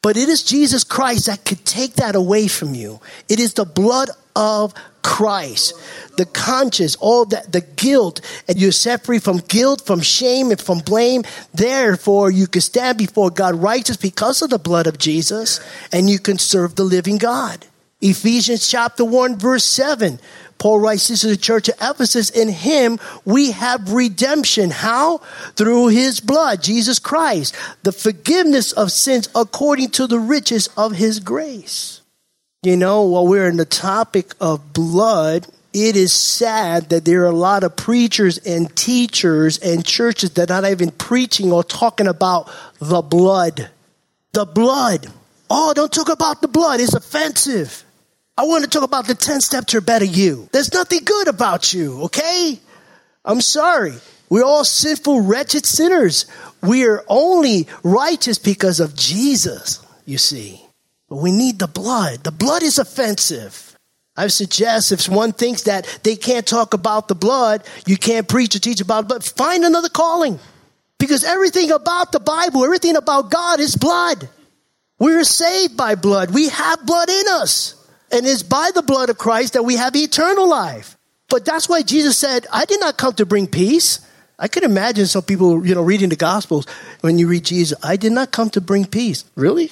But 0.02 0.18
it 0.18 0.28
is 0.28 0.44
Jesus 0.44 0.84
Christ 0.84 1.28
that 1.28 1.46
could 1.46 1.66
take 1.66 1.96
that 1.96 2.16
away 2.16 2.48
from 2.48 2.76
you. 2.76 3.00
It 3.30 3.40
is 3.40 3.54
the 3.54 3.66
blood 3.66 4.10
of 4.38 4.74
Christ. 5.02 5.74
The 6.18 6.26
conscience, 6.26 6.96
all 6.98 7.26
that, 7.26 7.52
the 7.52 7.62
guilt, 7.62 8.22
and 8.48 8.60
you're 8.60 8.72
set 8.72 9.06
free 9.06 9.20
from 9.20 9.40
guilt, 9.40 9.82
from 9.86 10.02
shame, 10.02 10.52
and 10.52 10.62
from 10.62 10.80
blame. 10.80 11.24
Therefore, 11.54 12.32
you 12.32 12.48
can 12.48 12.62
stand 12.62 12.98
before 12.98 13.32
God 13.32 13.56
righteous 13.56 13.98
because 13.98 14.42
of 14.42 14.50
the 14.50 14.60
blood 14.60 14.88
of 14.88 14.98
Jesus, 14.98 15.60
and 15.92 16.10
you 16.10 16.20
can 16.20 16.38
serve 16.38 16.76
the 16.76 16.84
living 16.84 17.18
God. 17.18 17.66
Ephesians 18.00 18.68
chapter 18.70 19.04
1, 19.04 19.38
verse 19.38 19.64
7. 19.64 20.20
Paul 20.60 20.80
writes 20.80 21.08
this 21.08 21.22
to 21.22 21.28
the 21.28 21.38
church 21.38 21.70
of 21.70 21.76
Ephesus, 21.82 22.30
in 22.30 22.50
him 22.50 23.00
we 23.26 23.52
have 23.52 23.94
redemption. 23.94 24.72
How? 24.72 25.20
Through 25.56 25.88
his 25.88 26.20
blood, 26.20 26.62
Jesus 26.62 27.00
Christ, 27.00 27.56
the 27.84 27.92
forgiveness 27.92 28.72
of 28.72 28.92
sins 28.92 29.30
according 29.36 29.92
to 29.92 30.08
the 30.08 30.20
riches 30.20 30.68
of 30.76 30.94
his 30.94 31.20
grace. 31.20 31.97
You 32.68 32.76
know, 32.76 33.04
while 33.04 33.26
we're 33.26 33.48
in 33.48 33.56
the 33.56 33.64
topic 33.64 34.34
of 34.42 34.74
blood, 34.74 35.48
it 35.72 35.96
is 35.96 36.12
sad 36.12 36.90
that 36.90 37.06
there 37.06 37.22
are 37.22 37.28
a 37.28 37.32
lot 37.32 37.64
of 37.64 37.78
preachers 37.78 38.40
and 38.40 38.76
teachers 38.76 39.58
and 39.60 39.86
churches 39.86 40.32
that 40.32 40.52
are 40.52 40.62
not 40.62 40.72
even 40.72 40.92
preaching 40.92 41.54
or 41.54 41.64
talking 41.64 42.08
about 42.08 42.52
the 42.80 43.02
blood. 43.02 43.70
The 44.34 44.44
blood. 44.44 45.08
Oh, 45.50 45.74
don't 45.74 45.94
talk 45.94 46.10
about 46.10 46.42
the 46.42 46.50
blood. 46.50 46.82
It's 46.82 46.94
offensive. 46.94 47.86
I 48.38 48.44
want 48.44 48.66
to 48.66 48.70
talk 48.70 48.84
about 48.84 49.08
the 49.08 49.16
10 49.16 49.40
steps 49.40 49.68
to 49.68 49.78
a 49.78 49.82
better 49.82 50.04
you. 50.04 50.50
There's 50.52 50.74
nothing 50.74 51.06
good 51.06 51.30
about 51.30 51.74
you, 51.74 52.02
okay? 52.02 52.60
I'm 53.24 53.40
sorry. 53.40 53.94
We're 54.28 54.44
all 54.44 54.66
sinful, 54.66 55.22
wretched 55.22 55.66
sinners. 55.66 56.26
We 56.62 56.86
are 56.86 57.06
only 57.08 57.70
righteous 57.84 58.38
because 58.38 58.82
of 58.82 58.94
Jesus, 58.94 59.80
you 60.06 60.18
see. 60.18 60.67
But 61.10 61.18
we 61.18 61.32
need 61.32 61.60
the 61.60 61.68
blood. 61.68 62.24
The 62.24 62.32
blood 62.32 62.64
is 62.64 62.78
offensive. 62.80 63.76
I 64.16 64.28
suggest 64.28 64.92
if 64.92 65.08
one 65.08 65.32
thinks 65.32 65.64
that 65.64 66.00
they 66.04 66.16
can't 66.16 66.46
talk 66.46 66.74
about 66.74 67.08
the 67.08 67.16
blood, 67.16 67.64
you 67.86 67.98
can't 67.98 68.28
preach 68.28 68.56
or 68.56 68.60
teach 68.60 68.82
about 68.82 69.06
it, 69.06 69.10
but 69.10 69.24
find 69.24 69.64
another 69.64 69.90
calling. 69.90 70.40
Because 70.98 71.24
everything 71.24 71.72
about 71.72 72.12
the 72.12 72.20
Bible, 72.20 72.64
everything 72.64 72.96
about 72.96 73.30
God 73.30 73.60
is 73.60 73.76
blood. 73.76 74.28
We're 75.00 75.24
saved 75.24 75.78
by 75.78 75.94
blood. 75.94 76.34
We 76.34 76.50
have 76.50 76.86
blood 76.86 77.10
in 77.10 77.26
us. 77.30 77.76
And 78.12 78.26
it's 78.26 78.42
by 78.42 78.72
the 78.74 78.82
blood 78.82 79.10
of 79.10 79.18
Christ 79.18 79.54
that 79.54 79.64
we 79.64 79.76
have 79.76 79.96
eternal 79.96 80.50
life. 80.50 80.98
But 81.30 81.46
that's 81.46 81.70
why 81.70 81.84
Jesus 81.84 82.18
said, 82.18 82.48
I 82.52 82.66
did 82.66 82.80
not 82.80 82.98
come 82.98 83.14
to 83.14 83.26
bring 83.26 83.48
peace. 83.48 84.00
I 84.40 84.48
could 84.48 84.64
imagine 84.64 85.06
some 85.06 85.24
people, 85.24 85.66
you 85.66 85.76
know, 85.76 85.82
reading 85.82 86.10
the 86.10 86.16
Gospels 86.16 86.66
when 87.02 87.20
you 87.20 87.28
read 87.28 87.46
Jesus, 87.46 87.78
I 87.84 87.98
did 87.98 88.14
not 88.14 88.32
come 88.32 88.50
to 88.52 88.62
bring 88.62 88.86
peace. 88.86 89.26
Really? 89.36 89.72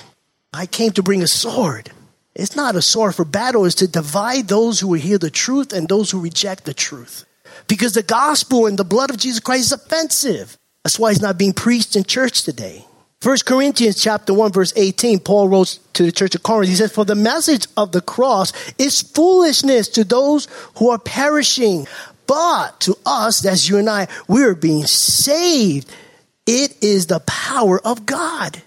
I 0.56 0.66
came 0.66 0.92
to 0.92 1.04
bring 1.04 1.22
a 1.22 1.28
sword. 1.28 1.92
It's 2.34 2.56
not 2.56 2.76
a 2.76 2.82
sword 2.82 3.16
for 3.16 3.26
battle, 3.26 3.66
it's 3.66 3.76
to 3.76 3.88
divide 3.88 4.48
those 4.48 4.80
who 4.80 4.90
will 4.90 5.00
hear 5.00 5.18
the 5.18 5.30
truth 5.30 5.72
and 5.74 5.88
those 5.88 6.12
who 6.12 6.20
reject 6.20 6.66
the 6.66 6.74
truth. 6.74 7.26
Because 7.68 7.94
the 7.94 8.04
gospel 8.04 8.66
and 8.66 8.78
the 8.78 8.84
blood 8.84 9.10
of 9.10 9.18
Jesus 9.18 9.40
Christ 9.40 9.66
is 9.66 9.72
offensive. 9.72 10.58
That's 10.84 11.00
why 11.00 11.12
it's 11.12 11.22
not 11.22 11.38
being 11.38 11.54
preached 11.54 11.96
in 11.96 12.04
church 12.04 12.44
today. 12.44 12.86
1 13.24 13.38
Corinthians 13.46 14.00
chapter 14.00 14.34
1 14.34 14.52
verse 14.52 14.74
18, 14.76 15.20
Paul 15.20 15.48
wrote 15.48 15.80
to 15.94 16.04
the 16.04 16.12
church 16.12 16.36
of 16.36 16.44
Corinth, 16.44 16.70
he 16.70 16.76
says, 16.76 16.92
For 16.92 17.06
the 17.06 17.16
message 17.16 17.68
of 17.76 17.92
the 17.92 18.02
cross 18.02 18.52
is 18.78 19.02
foolishness 19.02 19.88
to 19.90 20.04
those 20.04 20.48
who 20.78 20.90
are 20.90 21.00
perishing. 21.00 21.88
But 22.28 22.80
to 22.82 22.98
us, 23.06 23.40
that's 23.40 23.68
you 23.70 23.78
and 23.78 23.90
I, 23.90 24.08
we're 24.28 24.56
being 24.56 24.86
saved. 24.86 25.92
It 26.46 26.84
is 26.84 27.08
the 27.08 27.22
power 27.22 27.80
of 27.80 28.06
God. 28.06 28.62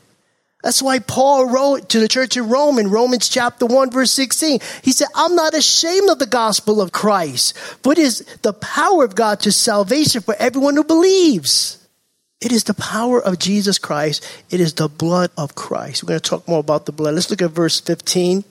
That's 0.68 0.82
why 0.82 0.98
Paul 0.98 1.46
wrote 1.46 1.88
to 1.88 1.98
the 1.98 2.08
church 2.08 2.36
in 2.36 2.50
Rome 2.50 2.78
in 2.78 2.90
Romans 2.90 3.30
chapter 3.30 3.64
1 3.64 3.90
verse 3.90 4.10
16. 4.10 4.60
He 4.82 4.92
said, 4.92 5.08
I'm 5.14 5.34
not 5.34 5.54
ashamed 5.54 6.10
of 6.10 6.18
the 6.18 6.26
gospel 6.26 6.82
of 6.82 6.92
Christ, 6.92 7.56
but 7.82 7.96
it 7.96 8.02
is 8.02 8.18
the 8.42 8.52
power 8.52 9.02
of 9.02 9.14
God 9.14 9.40
to 9.40 9.50
salvation 9.50 10.20
for 10.20 10.36
everyone 10.38 10.76
who 10.76 10.84
believes. 10.84 11.88
It 12.42 12.52
is 12.52 12.64
the 12.64 12.74
power 12.74 13.18
of 13.18 13.38
Jesus 13.38 13.78
Christ. 13.78 14.22
It 14.50 14.60
is 14.60 14.74
the 14.74 14.90
blood 14.90 15.30
of 15.38 15.54
Christ. 15.54 16.02
We're 16.02 16.08
going 16.08 16.20
to 16.20 16.28
talk 16.28 16.46
more 16.46 16.60
about 16.60 16.84
the 16.84 16.92
blood. 16.92 17.14
Let's 17.14 17.30
look 17.30 17.40
at 17.40 17.50
verse 17.50 17.80
15. 17.80 18.44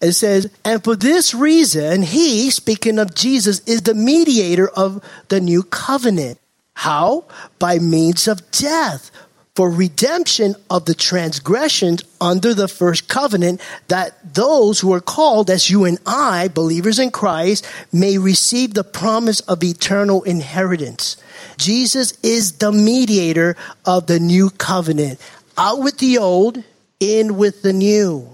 It 0.00 0.12
says, 0.14 0.50
And 0.64 0.82
for 0.82 0.96
this 0.96 1.32
reason, 1.32 2.02
he, 2.02 2.50
speaking 2.50 2.98
of 2.98 3.14
Jesus, 3.14 3.60
is 3.68 3.82
the 3.82 3.94
mediator 3.94 4.66
of 4.66 5.00
the 5.28 5.40
new 5.40 5.62
covenant. 5.62 6.40
How? 6.74 7.26
By 7.60 7.78
means 7.78 8.26
of 8.26 8.50
death 8.50 9.12
for 9.54 9.70
redemption 9.70 10.54
of 10.70 10.86
the 10.86 10.94
transgressions 10.94 12.02
under 12.20 12.54
the 12.54 12.68
first 12.68 13.08
covenant, 13.08 13.60
that 13.88 14.34
those 14.34 14.80
who 14.80 14.92
are 14.94 15.00
called, 15.00 15.50
as 15.50 15.68
you 15.68 15.84
and 15.84 15.98
I, 16.06 16.48
believers 16.48 16.98
in 16.98 17.10
Christ, 17.10 17.66
may 17.92 18.16
receive 18.16 18.72
the 18.72 18.84
promise 18.84 19.40
of 19.40 19.62
eternal 19.62 20.22
inheritance. 20.22 21.16
Jesus 21.58 22.16
is 22.22 22.52
the 22.52 22.72
mediator 22.72 23.56
of 23.84 24.06
the 24.06 24.18
new 24.18 24.48
covenant. 24.48 25.20
Out 25.58 25.80
with 25.82 25.98
the 25.98 26.16
old, 26.16 26.64
in 26.98 27.36
with 27.36 27.60
the 27.60 27.74
new. 27.74 28.28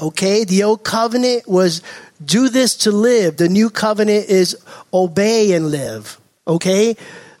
Okay? 0.00 0.42
The 0.44 0.64
old 0.64 0.82
covenant 0.82 1.46
was 1.46 1.80
do 2.24 2.48
this 2.48 2.76
to 2.78 2.90
live. 2.90 3.36
The 3.36 3.48
new 3.48 3.70
covenant 3.70 4.28
is 4.28 4.56
obey 4.92 5.52
and 5.52 5.70
live. 5.70 6.18
Okay? 6.48 6.96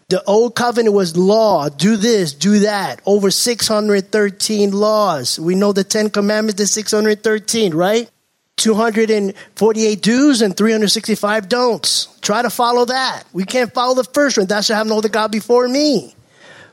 The 0.08 0.22
old 0.22 0.54
covenant 0.54 0.94
was 0.94 1.16
law, 1.16 1.68
do 1.68 1.96
this, 1.96 2.32
do 2.32 2.60
that. 2.60 3.00
Over 3.06 3.32
613 3.32 4.70
laws. 4.70 5.40
We 5.40 5.56
know 5.56 5.72
the 5.72 5.82
10 5.82 6.10
commandments, 6.10 6.60
the 6.60 6.68
613, 6.68 7.74
right? 7.74 8.08
248 8.56 10.02
do's 10.02 10.42
and 10.42 10.56
365 10.56 11.48
don'ts. 11.48 12.06
Try 12.20 12.42
to 12.42 12.50
follow 12.50 12.84
that. 12.84 13.24
We 13.32 13.44
can't 13.44 13.74
follow 13.74 13.96
the 13.96 14.04
first 14.04 14.38
one. 14.38 14.46
Thou 14.46 14.60
shalt 14.60 14.78
have 14.78 14.86
no 14.86 14.98
other 14.98 15.08
God 15.08 15.32
before 15.32 15.66
me. 15.66 16.14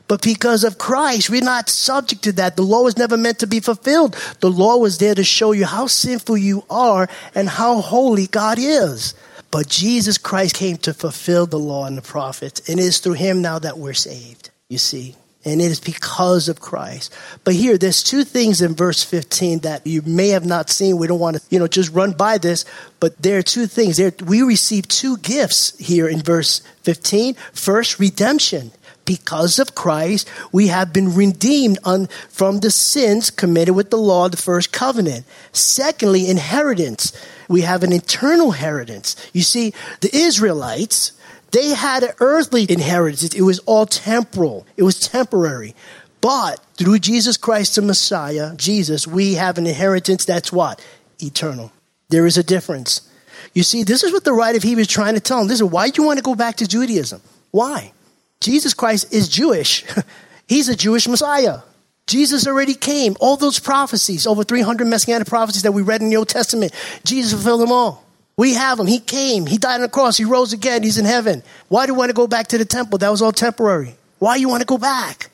But 0.06 0.22
because 0.22 0.62
of 0.62 0.78
Christ, 0.78 1.28
we're 1.28 1.42
not 1.42 1.68
subject 1.68 2.22
to 2.24 2.32
that. 2.34 2.54
The 2.54 2.62
law 2.62 2.82
was 2.82 2.96
never 2.96 3.16
meant 3.16 3.40
to 3.40 3.48
be 3.48 3.58
fulfilled. 3.58 4.14
The 4.40 4.50
law 4.50 4.76
was 4.76 4.98
there 4.98 5.14
to 5.16 5.24
show 5.24 5.50
you 5.50 5.66
how 5.66 5.88
sinful 5.88 6.36
you 6.36 6.62
are 6.70 7.08
and 7.34 7.48
how 7.48 7.80
holy 7.80 8.28
God 8.28 8.58
is. 8.60 9.14
But 9.54 9.68
Jesus 9.68 10.18
Christ 10.18 10.56
came 10.56 10.78
to 10.78 10.92
fulfill 10.92 11.46
the 11.46 11.60
law 11.60 11.86
and 11.86 11.96
the 11.96 12.02
prophets, 12.02 12.68
and 12.68 12.80
it 12.80 12.82
is 12.82 12.98
through 12.98 13.12
him 13.12 13.40
now 13.40 13.60
that 13.60 13.78
we're 13.78 13.94
saved, 13.94 14.50
you 14.68 14.78
see. 14.78 15.14
And 15.44 15.60
it 15.60 15.66
is 15.66 15.78
because 15.78 16.48
of 16.48 16.58
Christ. 16.58 17.14
But 17.44 17.54
here, 17.54 17.78
there's 17.78 18.02
two 18.02 18.24
things 18.24 18.60
in 18.60 18.74
verse 18.74 19.04
15 19.04 19.60
that 19.60 19.86
you 19.86 20.02
may 20.02 20.30
have 20.30 20.44
not 20.44 20.70
seen. 20.70 20.98
We 20.98 21.06
don't 21.06 21.20
want 21.20 21.36
to, 21.36 21.42
you 21.50 21.60
know, 21.60 21.68
just 21.68 21.92
run 21.92 22.14
by 22.14 22.38
this, 22.38 22.64
but 22.98 23.16
there 23.22 23.38
are 23.38 23.42
two 23.42 23.68
things. 23.68 23.96
There, 23.96 24.12
we 24.26 24.42
receive 24.42 24.88
two 24.88 25.18
gifts 25.18 25.78
here 25.78 26.08
in 26.08 26.20
verse 26.20 26.58
15. 26.82 27.34
First, 27.52 28.00
redemption 28.00 28.72
because 29.04 29.60
of 29.60 29.76
Christ, 29.76 30.28
we 30.50 30.66
have 30.66 30.92
been 30.92 31.14
redeemed 31.14 31.78
on, 31.84 32.08
from 32.28 32.58
the 32.58 32.72
sins 32.72 33.30
committed 33.30 33.76
with 33.76 33.90
the 33.90 33.98
law 33.98 34.24
of 34.24 34.32
the 34.32 34.36
first 34.36 34.72
covenant. 34.72 35.24
Secondly, 35.52 36.28
inheritance. 36.28 37.12
We 37.48 37.62
have 37.62 37.82
an 37.82 37.92
eternal 37.92 38.52
inheritance. 38.52 39.16
You 39.32 39.42
see, 39.42 39.72
the 40.00 40.14
Israelites, 40.14 41.12
they 41.52 41.70
had 41.70 42.02
an 42.02 42.12
earthly 42.20 42.66
inheritance. 42.68 43.34
It 43.34 43.42
was 43.42 43.60
all 43.60 43.86
temporal. 43.86 44.66
It 44.76 44.82
was 44.82 45.00
temporary. 45.00 45.74
But 46.20 46.58
through 46.76 47.00
Jesus 47.00 47.36
Christ 47.36 47.74
the 47.74 47.82
Messiah, 47.82 48.56
Jesus, 48.56 49.06
we 49.06 49.34
have 49.34 49.58
an 49.58 49.66
inheritance 49.66 50.24
that's 50.24 50.50
what? 50.50 50.84
Eternal. 51.20 51.70
There 52.08 52.26
is 52.26 52.38
a 52.38 52.42
difference. 52.42 53.08
You 53.52 53.62
see, 53.62 53.82
this 53.82 54.02
is 54.02 54.12
what 54.12 54.24
the 54.24 54.32
writer 54.32 54.56
of 54.56 54.62
Hebrews 54.62 54.86
is 54.86 54.92
trying 54.92 55.14
to 55.14 55.20
tell 55.20 55.40
them. 55.40 55.50
is 55.50 55.62
why 55.62 55.90
do 55.90 56.00
you 56.00 56.06
want 56.06 56.18
to 56.18 56.22
go 56.22 56.34
back 56.34 56.56
to 56.56 56.66
Judaism? 56.66 57.20
Why? 57.50 57.92
Jesus 58.40 58.74
Christ 58.74 59.12
is 59.12 59.28
Jewish. 59.28 59.84
He's 60.48 60.68
a 60.68 60.76
Jewish 60.76 61.06
Messiah. 61.06 61.60
Jesus 62.06 62.46
already 62.46 62.74
came. 62.74 63.16
All 63.20 63.36
those 63.36 63.58
prophecies, 63.58 64.26
over 64.26 64.44
300 64.44 64.86
messianic 64.86 65.26
prophecies 65.26 65.62
that 65.62 65.72
we 65.72 65.82
read 65.82 66.02
in 66.02 66.10
the 66.10 66.16
Old 66.16 66.28
Testament, 66.28 66.72
Jesus 67.04 67.32
fulfilled 67.32 67.62
them 67.62 67.72
all. 67.72 68.04
We 68.36 68.54
have 68.54 68.78
him. 68.80 68.86
He 68.86 69.00
came. 69.00 69.46
He 69.46 69.58
died 69.58 69.76
on 69.76 69.80
the 69.82 69.88
cross. 69.88 70.16
He 70.16 70.24
rose 70.24 70.52
again. 70.52 70.82
He's 70.82 70.98
in 70.98 71.04
heaven. 71.04 71.42
Why 71.68 71.86
do 71.86 71.92
you 71.92 71.98
want 71.98 72.10
to 72.10 72.14
go 72.14 72.26
back 72.26 72.48
to 72.48 72.58
the 72.58 72.64
temple? 72.64 72.98
That 72.98 73.10
was 73.10 73.22
all 73.22 73.32
temporary. 73.32 73.94
Why 74.18 74.36
you 74.36 74.48
want 74.48 74.60
to 74.60 74.66
go 74.66 74.78
back? 74.78 75.30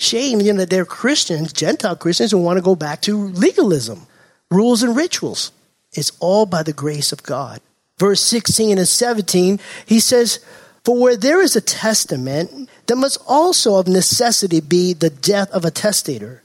Shame, 0.00 0.40
you 0.40 0.52
know, 0.52 0.60
that 0.60 0.70
they're 0.70 0.84
Christians, 0.84 1.52
Gentile 1.52 1.96
Christians, 1.96 2.30
who 2.30 2.38
want 2.38 2.58
to 2.58 2.62
go 2.62 2.74
back 2.74 3.00
to 3.02 3.16
legalism, 3.16 4.06
rules 4.50 4.82
and 4.82 4.96
rituals. 4.96 5.52
It's 5.92 6.12
all 6.20 6.46
by 6.46 6.62
the 6.62 6.72
grace 6.72 7.12
of 7.12 7.22
God. 7.22 7.60
Verse 7.98 8.20
16 8.20 8.78
and 8.78 8.88
17, 8.88 9.60
he 9.86 10.00
says, 10.00 10.44
for 10.84 11.00
where 11.00 11.16
there 11.16 11.40
is 11.40 11.56
a 11.56 11.60
testament, 11.60 12.68
there 12.86 12.96
must 12.96 13.18
also 13.26 13.76
of 13.76 13.88
necessity 13.88 14.60
be 14.60 14.92
the 14.92 15.10
death 15.10 15.50
of 15.50 15.64
a 15.64 15.70
testator. 15.70 16.42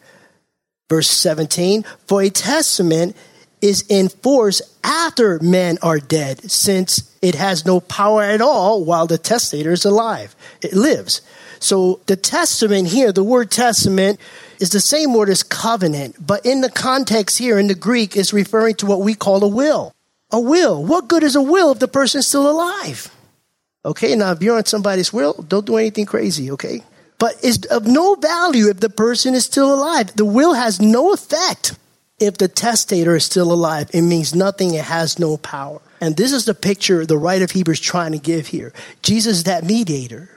Verse 0.90 1.10
17, 1.10 1.84
for 2.08 2.22
a 2.22 2.30
testament 2.30 3.16
is 3.62 3.84
in 3.90 4.10
force 4.10 4.62
after 4.84 5.40
men 5.40 5.78
are 5.82 6.00
dead, 6.00 6.50
since 6.50 7.16
it 7.22 7.36
has 7.36 7.66
no 7.66 7.80
power 7.80 8.24
at 8.24 8.42
all 8.42 8.84
while 8.84 9.06
the 9.06 9.18
testator 9.18 9.72
is 9.72 9.86
alive. 9.86 10.36
It 10.62 10.74
lives. 10.74 11.22
So 11.60 12.00
the 12.06 12.16
testament 12.16 12.88
here, 12.88 13.12
the 13.12 13.24
word 13.24 13.52
testament, 13.52 14.20
is 14.60 14.70
the 14.70 14.80
same 14.80 15.14
word 15.14 15.30
as 15.30 15.44
covenant, 15.44 16.16
but 16.26 16.46
in 16.46 16.62
the 16.62 16.72
context 16.72 17.38
here 17.38 17.60
in 17.60 17.68
the 17.68 17.76
Greek 17.76 18.16
is 18.16 18.34
referring 18.34 18.76
to 18.76 18.86
what 18.86 19.02
we 19.02 19.14
call 19.14 19.44
a 19.44 19.48
will. 19.48 19.92
A 20.32 20.40
will. 20.40 20.84
What 20.84 21.08
good 21.08 21.24
is 21.24 21.36
a 21.36 21.42
will 21.42 21.72
if 21.72 21.80
the 21.80 21.88
person's 21.88 22.28
still 22.28 22.50
alive? 22.50 23.14
Okay, 23.86 24.16
now 24.16 24.32
if 24.32 24.42
you're 24.42 24.58
on 24.58 24.66
somebody's 24.66 25.14
will, 25.14 25.34
don't 25.48 25.66
do 25.66 25.78
anything 25.78 26.06
crazy, 26.06 26.52
okay? 26.52 26.84
But 27.18 27.36
it's 27.44 27.66
of 27.68 27.88
no 27.88 28.16
value 28.16 28.70
if 28.70 28.80
the 28.80 28.90
person 28.90 29.34
is 29.34 29.46
still 29.46 29.74
alive. 29.74 30.16
The 30.16 30.26
will 30.26 30.54
has 30.54 30.82
no 30.82 31.14
effect 31.14 31.78
if 32.20 32.38
the 32.38 32.48
testator 32.48 33.16
is 33.16 33.26
still 33.26 33.52
alive. 33.52 33.90
It 33.94 34.02
means 34.02 34.36
nothing, 34.36 34.74
it 34.74 34.86
has 34.86 35.20
no 35.20 35.38
power. 35.38 35.82
And 36.02 36.16
this 36.16 36.32
is 36.32 36.46
the 36.46 36.54
picture 36.54 37.06
the 37.06 37.18
writer 37.18 37.46
of 37.46 37.52
Hebrews 37.52 37.80
trying 37.80 38.12
to 38.14 38.18
give 38.18 38.48
here. 38.48 38.74
Jesus 39.02 39.38
is 39.38 39.44
that 39.46 39.64
mediator. 39.64 40.30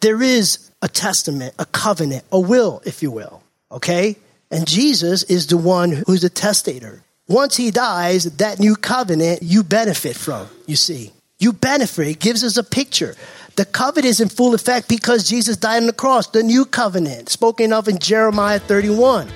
There 0.00 0.22
is 0.22 0.70
a 0.82 0.88
testament, 0.88 1.54
a 1.58 1.66
covenant, 1.66 2.24
a 2.32 2.40
will, 2.40 2.82
if 2.84 3.02
you 3.02 3.10
will, 3.10 3.42
okay? 3.70 4.16
And 4.50 4.66
Jesus 4.66 5.22
is 5.24 5.46
the 5.46 5.58
one 5.58 5.92
who's 6.06 6.22
the 6.22 6.30
testator. 6.30 7.02
Once 7.28 7.56
he 7.56 7.70
dies, 7.70 8.24
that 8.24 8.58
new 8.58 8.76
covenant 8.76 9.42
you 9.42 9.62
benefit 9.62 10.16
from, 10.16 10.48
you 10.66 10.76
see. 10.76 11.12
You 11.40 11.54
benefit. 11.54 12.06
It 12.06 12.20
gives 12.20 12.44
us 12.44 12.56
a 12.56 12.62
picture. 12.62 13.16
The 13.56 13.64
covenant 13.64 14.10
is 14.10 14.20
in 14.20 14.28
full 14.28 14.54
effect 14.54 14.88
because 14.88 15.28
Jesus 15.28 15.56
died 15.56 15.78
on 15.78 15.86
the 15.86 15.92
cross. 15.92 16.28
The 16.28 16.42
new 16.42 16.64
covenant, 16.64 17.30
spoken 17.30 17.72
of 17.72 17.88
in 17.88 17.98
Jeremiah 17.98 18.58
31. 18.58 19.28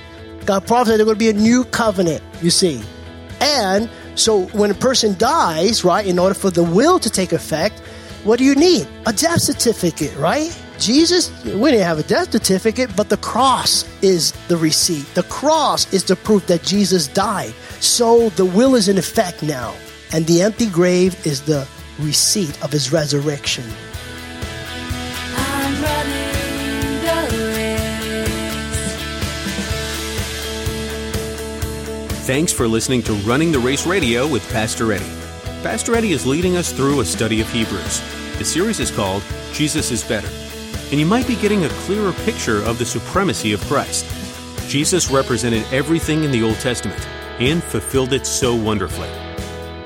God 0.45 0.67
prophesied 0.67 0.99
going 0.99 1.15
to 1.15 1.15
be 1.15 1.29
a 1.29 1.33
new 1.33 1.65
covenant, 1.65 2.23
you 2.41 2.51
see. 2.51 2.81
And 3.41 3.89
so 4.13 4.43
when 4.47 4.69
a 4.69 4.75
person 4.75 5.17
dies, 5.17 5.83
right, 5.83 6.05
in 6.05 6.19
order 6.19 6.35
for 6.35 6.51
the 6.51 6.63
will 6.63 6.99
to 6.99 7.09
take 7.09 7.33
effect, 7.33 7.79
what 8.23 8.37
do 8.37 8.45
you 8.45 8.55
need? 8.55 8.87
A 9.07 9.13
death 9.13 9.41
certificate, 9.41 10.15
right? 10.17 10.55
Jesus, 10.79 11.31
we 11.43 11.71
didn't 11.71 11.85
have 11.85 11.99
a 11.99 12.03
death 12.03 12.31
certificate, 12.31 12.95
but 12.95 13.09
the 13.09 13.17
cross 13.17 13.83
is 14.03 14.31
the 14.47 14.57
receipt. 14.57 15.05
The 15.15 15.23
cross 15.23 15.91
is 15.91 16.03
the 16.03 16.15
proof 16.15 16.45
that 16.47 16.61
Jesus 16.61 17.07
died. 17.07 17.53
So 17.79 18.29
the 18.29 18.45
will 18.45 18.75
is 18.75 18.89
in 18.89 18.97
effect 18.97 19.41
now. 19.41 19.73
And 20.13 20.25
the 20.27 20.43
empty 20.43 20.69
grave 20.69 21.25
is 21.25 21.41
the 21.41 21.67
receipt 21.99 22.61
of 22.63 22.71
his 22.71 22.91
resurrection. 22.91 23.65
Thanks 32.25 32.51
for 32.51 32.67
listening 32.67 33.03
to 33.03 33.13
Running 33.13 33.51
the 33.51 33.59
Race 33.59 33.85
Radio 33.85 34.27
with 34.27 34.41
Pastor 34.51 34.91
Eddie. 34.91 35.05
Pastor 35.61 35.95
Eddie 35.95 36.11
is 36.11 36.25
leading 36.25 36.57
us 36.57 36.71
through 36.71 36.99
a 36.99 37.05
study 37.05 37.39
of 37.39 37.47
Hebrews. 37.51 38.01
The 38.39 38.45
series 38.45 38.79
is 38.79 38.89
called 38.89 39.23
Jesus 39.53 39.91
is 39.91 40.03
Better, 40.03 40.29
and 40.89 40.99
you 40.99 41.05
might 41.05 41.27
be 41.27 41.35
getting 41.35 41.65
a 41.65 41.69
clearer 41.69 42.13
picture 42.25 42.63
of 42.63 42.79
the 42.79 42.85
supremacy 42.85 43.53
of 43.53 43.61
Christ. 43.61 44.05
Jesus 44.67 45.11
represented 45.11 45.65
everything 45.71 46.23
in 46.23 46.31
the 46.31 46.41
Old 46.41 46.59
Testament 46.59 47.07
and 47.39 47.63
fulfilled 47.63 48.11
it 48.11 48.25
so 48.25 48.55
wonderfully. 48.55 49.24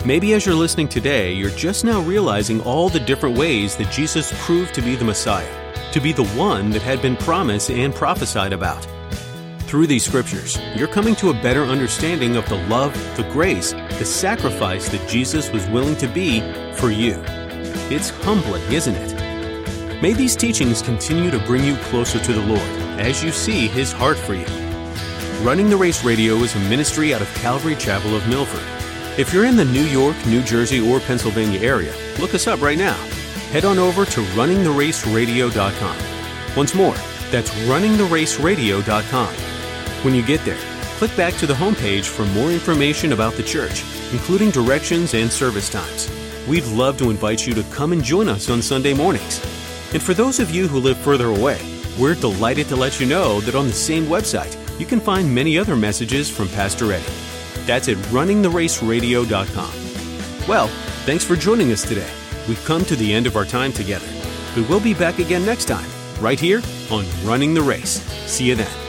Maybe 0.05 0.33
as 0.33 0.45
you're 0.45 0.55
listening 0.55 0.87
today, 0.87 1.33
you're 1.33 1.49
just 1.49 1.83
now 1.83 1.99
realizing 1.99 2.61
all 2.61 2.87
the 2.87 3.01
different 3.01 3.37
ways 3.37 3.75
that 3.75 3.91
Jesus 3.91 4.31
proved 4.45 4.73
to 4.75 4.81
be 4.81 4.95
the 4.95 5.03
Messiah, 5.03 5.91
to 5.91 5.99
be 5.99 6.13
the 6.13 6.23
one 6.29 6.69
that 6.69 6.81
had 6.81 7.01
been 7.01 7.17
promised 7.17 7.69
and 7.69 7.93
prophesied 7.93 8.53
about. 8.53 8.87
Through 9.63 9.87
these 9.87 10.05
scriptures, 10.05 10.57
you're 10.73 10.87
coming 10.87 11.17
to 11.17 11.31
a 11.31 11.41
better 11.41 11.65
understanding 11.65 12.37
of 12.37 12.47
the 12.47 12.55
love, 12.67 12.93
the 13.17 13.29
grace, 13.31 13.73
the 13.73 14.05
sacrifice 14.05 14.87
that 14.87 15.05
Jesus 15.09 15.51
was 15.51 15.67
willing 15.67 15.97
to 15.97 16.07
be 16.07 16.39
for 16.75 16.91
you. 16.91 17.21
It's 17.91 18.09
humbling, 18.09 18.63
isn't 18.71 18.95
it? 18.95 20.01
May 20.01 20.13
these 20.13 20.37
teachings 20.37 20.81
continue 20.81 21.29
to 21.29 21.39
bring 21.39 21.65
you 21.65 21.75
closer 21.75 22.19
to 22.19 22.33
the 22.33 22.45
Lord 22.45 22.61
as 23.01 23.21
you 23.21 23.33
see 23.33 23.67
His 23.67 23.91
heart 23.91 24.17
for 24.17 24.33
you. 24.33 24.45
Running 25.43 25.69
the 25.69 25.77
Race 25.77 26.05
Radio 26.05 26.35
is 26.35 26.55
a 26.55 26.59
ministry 26.69 27.13
out 27.13 27.21
of 27.21 27.33
Calvary 27.35 27.75
Chapel 27.75 28.15
of 28.15 28.25
Milford. 28.29 28.78
If 29.19 29.33
you're 29.33 29.43
in 29.43 29.57
the 29.57 29.65
New 29.65 29.83
York, 29.83 30.15
New 30.27 30.41
Jersey, 30.41 30.79
or 30.79 31.01
Pennsylvania 31.01 31.59
area, 31.59 31.93
look 32.19 32.33
us 32.33 32.47
up 32.47 32.61
right 32.61 32.77
now. 32.77 32.95
Head 33.51 33.65
on 33.65 33.77
over 33.77 34.05
to 34.05 34.21
runningtheraceradio.com. 34.21 36.55
Once 36.55 36.73
more, 36.73 36.95
that's 37.29 37.49
runningtheraceradio.com. 37.67 39.33
When 40.05 40.15
you 40.15 40.25
get 40.25 40.45
there, 40.45 40.57
click 40.99 41.13
back 41.17 41.33
to 41.33 41.45
the 41.45 41.53
homepage 41.53 42.05
for 42.05 42.23
more 42.27 42.49
information 42.49 43.11
about 43.11 43.33
the 43.33 43.43
church, 43.43 43.83
including 44.13 44.51
directions 44.51 45.13
and 45.13 45.29
service 45.29 45.67
times. 45.67 46.09
We'd 46.47 46.63
love 46.67 46.95
to 46.99 47.09
invite 47.09 47.45
you 47.45 47.53
to 47.55 47.63
come 47.63 47.91
and 47.91 48.01
join 48.01 48.29
us 48.29 48.49
on 48.49 48.61
Sunday 48.61 48.93
mornings. 48.93 49.43
And 49.91 50.01
for 50.01 50.13
those 50.13 50.39
of 50.39 50.49
you 50.49 50.69
who 50.69 50.79
live 50.79 50.97
further 50.97 51.27
away, 51.27 51.59
we're 51.99 52.15
delighted 52.15 52.69
to 52.69 52.77
let 52.77 53.01
you 53.01 53.05
know 53.05 53.41
that 53.41 53.55
on 53.55 53.67
the 53.67 53.73
same 53.73 54.05
website, 54.05 54.55
you 54.79 54.85
can 54.85 55.01
find 55.01 55.35
many 55.35 55.57
other 55.57 55.75
messages 55.75 56.29
from 56.29 56.47
Pastor 56.47 56.93
Eddie. 56.93 57.28
That's 57.69 57.87
at 57.87 57.97
runningtheraceradio.com. 57.97 60.47
Well, 60.47 60.67
thanks 61.05 61.23
for 61.23 61.35
joining 61.35 61.71
us 61.71 61.87
today. 61.87 62.11
We've 62.47 62.65
come 62.65 62.83
to 62.85 62.95
the 62.95 63.13
end 63.13 63.27
of 63.27 63.35
our 63.35 63.45
time 63.45 63.71
together. 63.71 64.07
but 64.55 64.63
We 64.63 64.63
will 64.63 64.79
be 64.79 64.95
back 64.95 65.19
again 65.19 65.45
next 65.45 65.65
time, 65.65 65.87
right 66.19 66.39
here 66.39 66.63
on 66.89 67.05
Running 67.23 67.53
the 67.53 67.61
Race. 67.61 68.01
See 68.25 68.45
you 68.45 68.55
then. 68.55 68.88